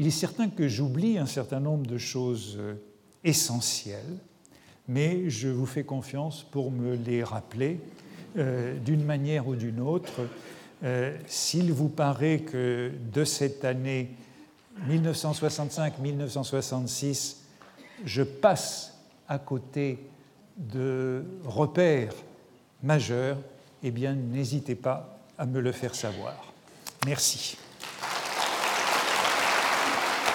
[0.00, 2.58] Il est certain que j'oublie un certain nombre de choses
[3.22, 4.16] essentielles,
[4.88, 7.78] mais je vous fais confiance pour me les rappeler
[8.34, 10.22] d'une manière ou d'une autre.
[11.26, 14.08] S'il vous paraît que de cette année
[14.88, 17.36] 1965-1966,
[18.02, 18.94] je passe
[19.28, 19.98] à côté
[20.56, 22.14] de repères
[22.82, 23.36] majeurs,
[23.82, 26.54] eh bien, n'hésitez pas à me le faire savoir.
[27.04, 27.58] Merci.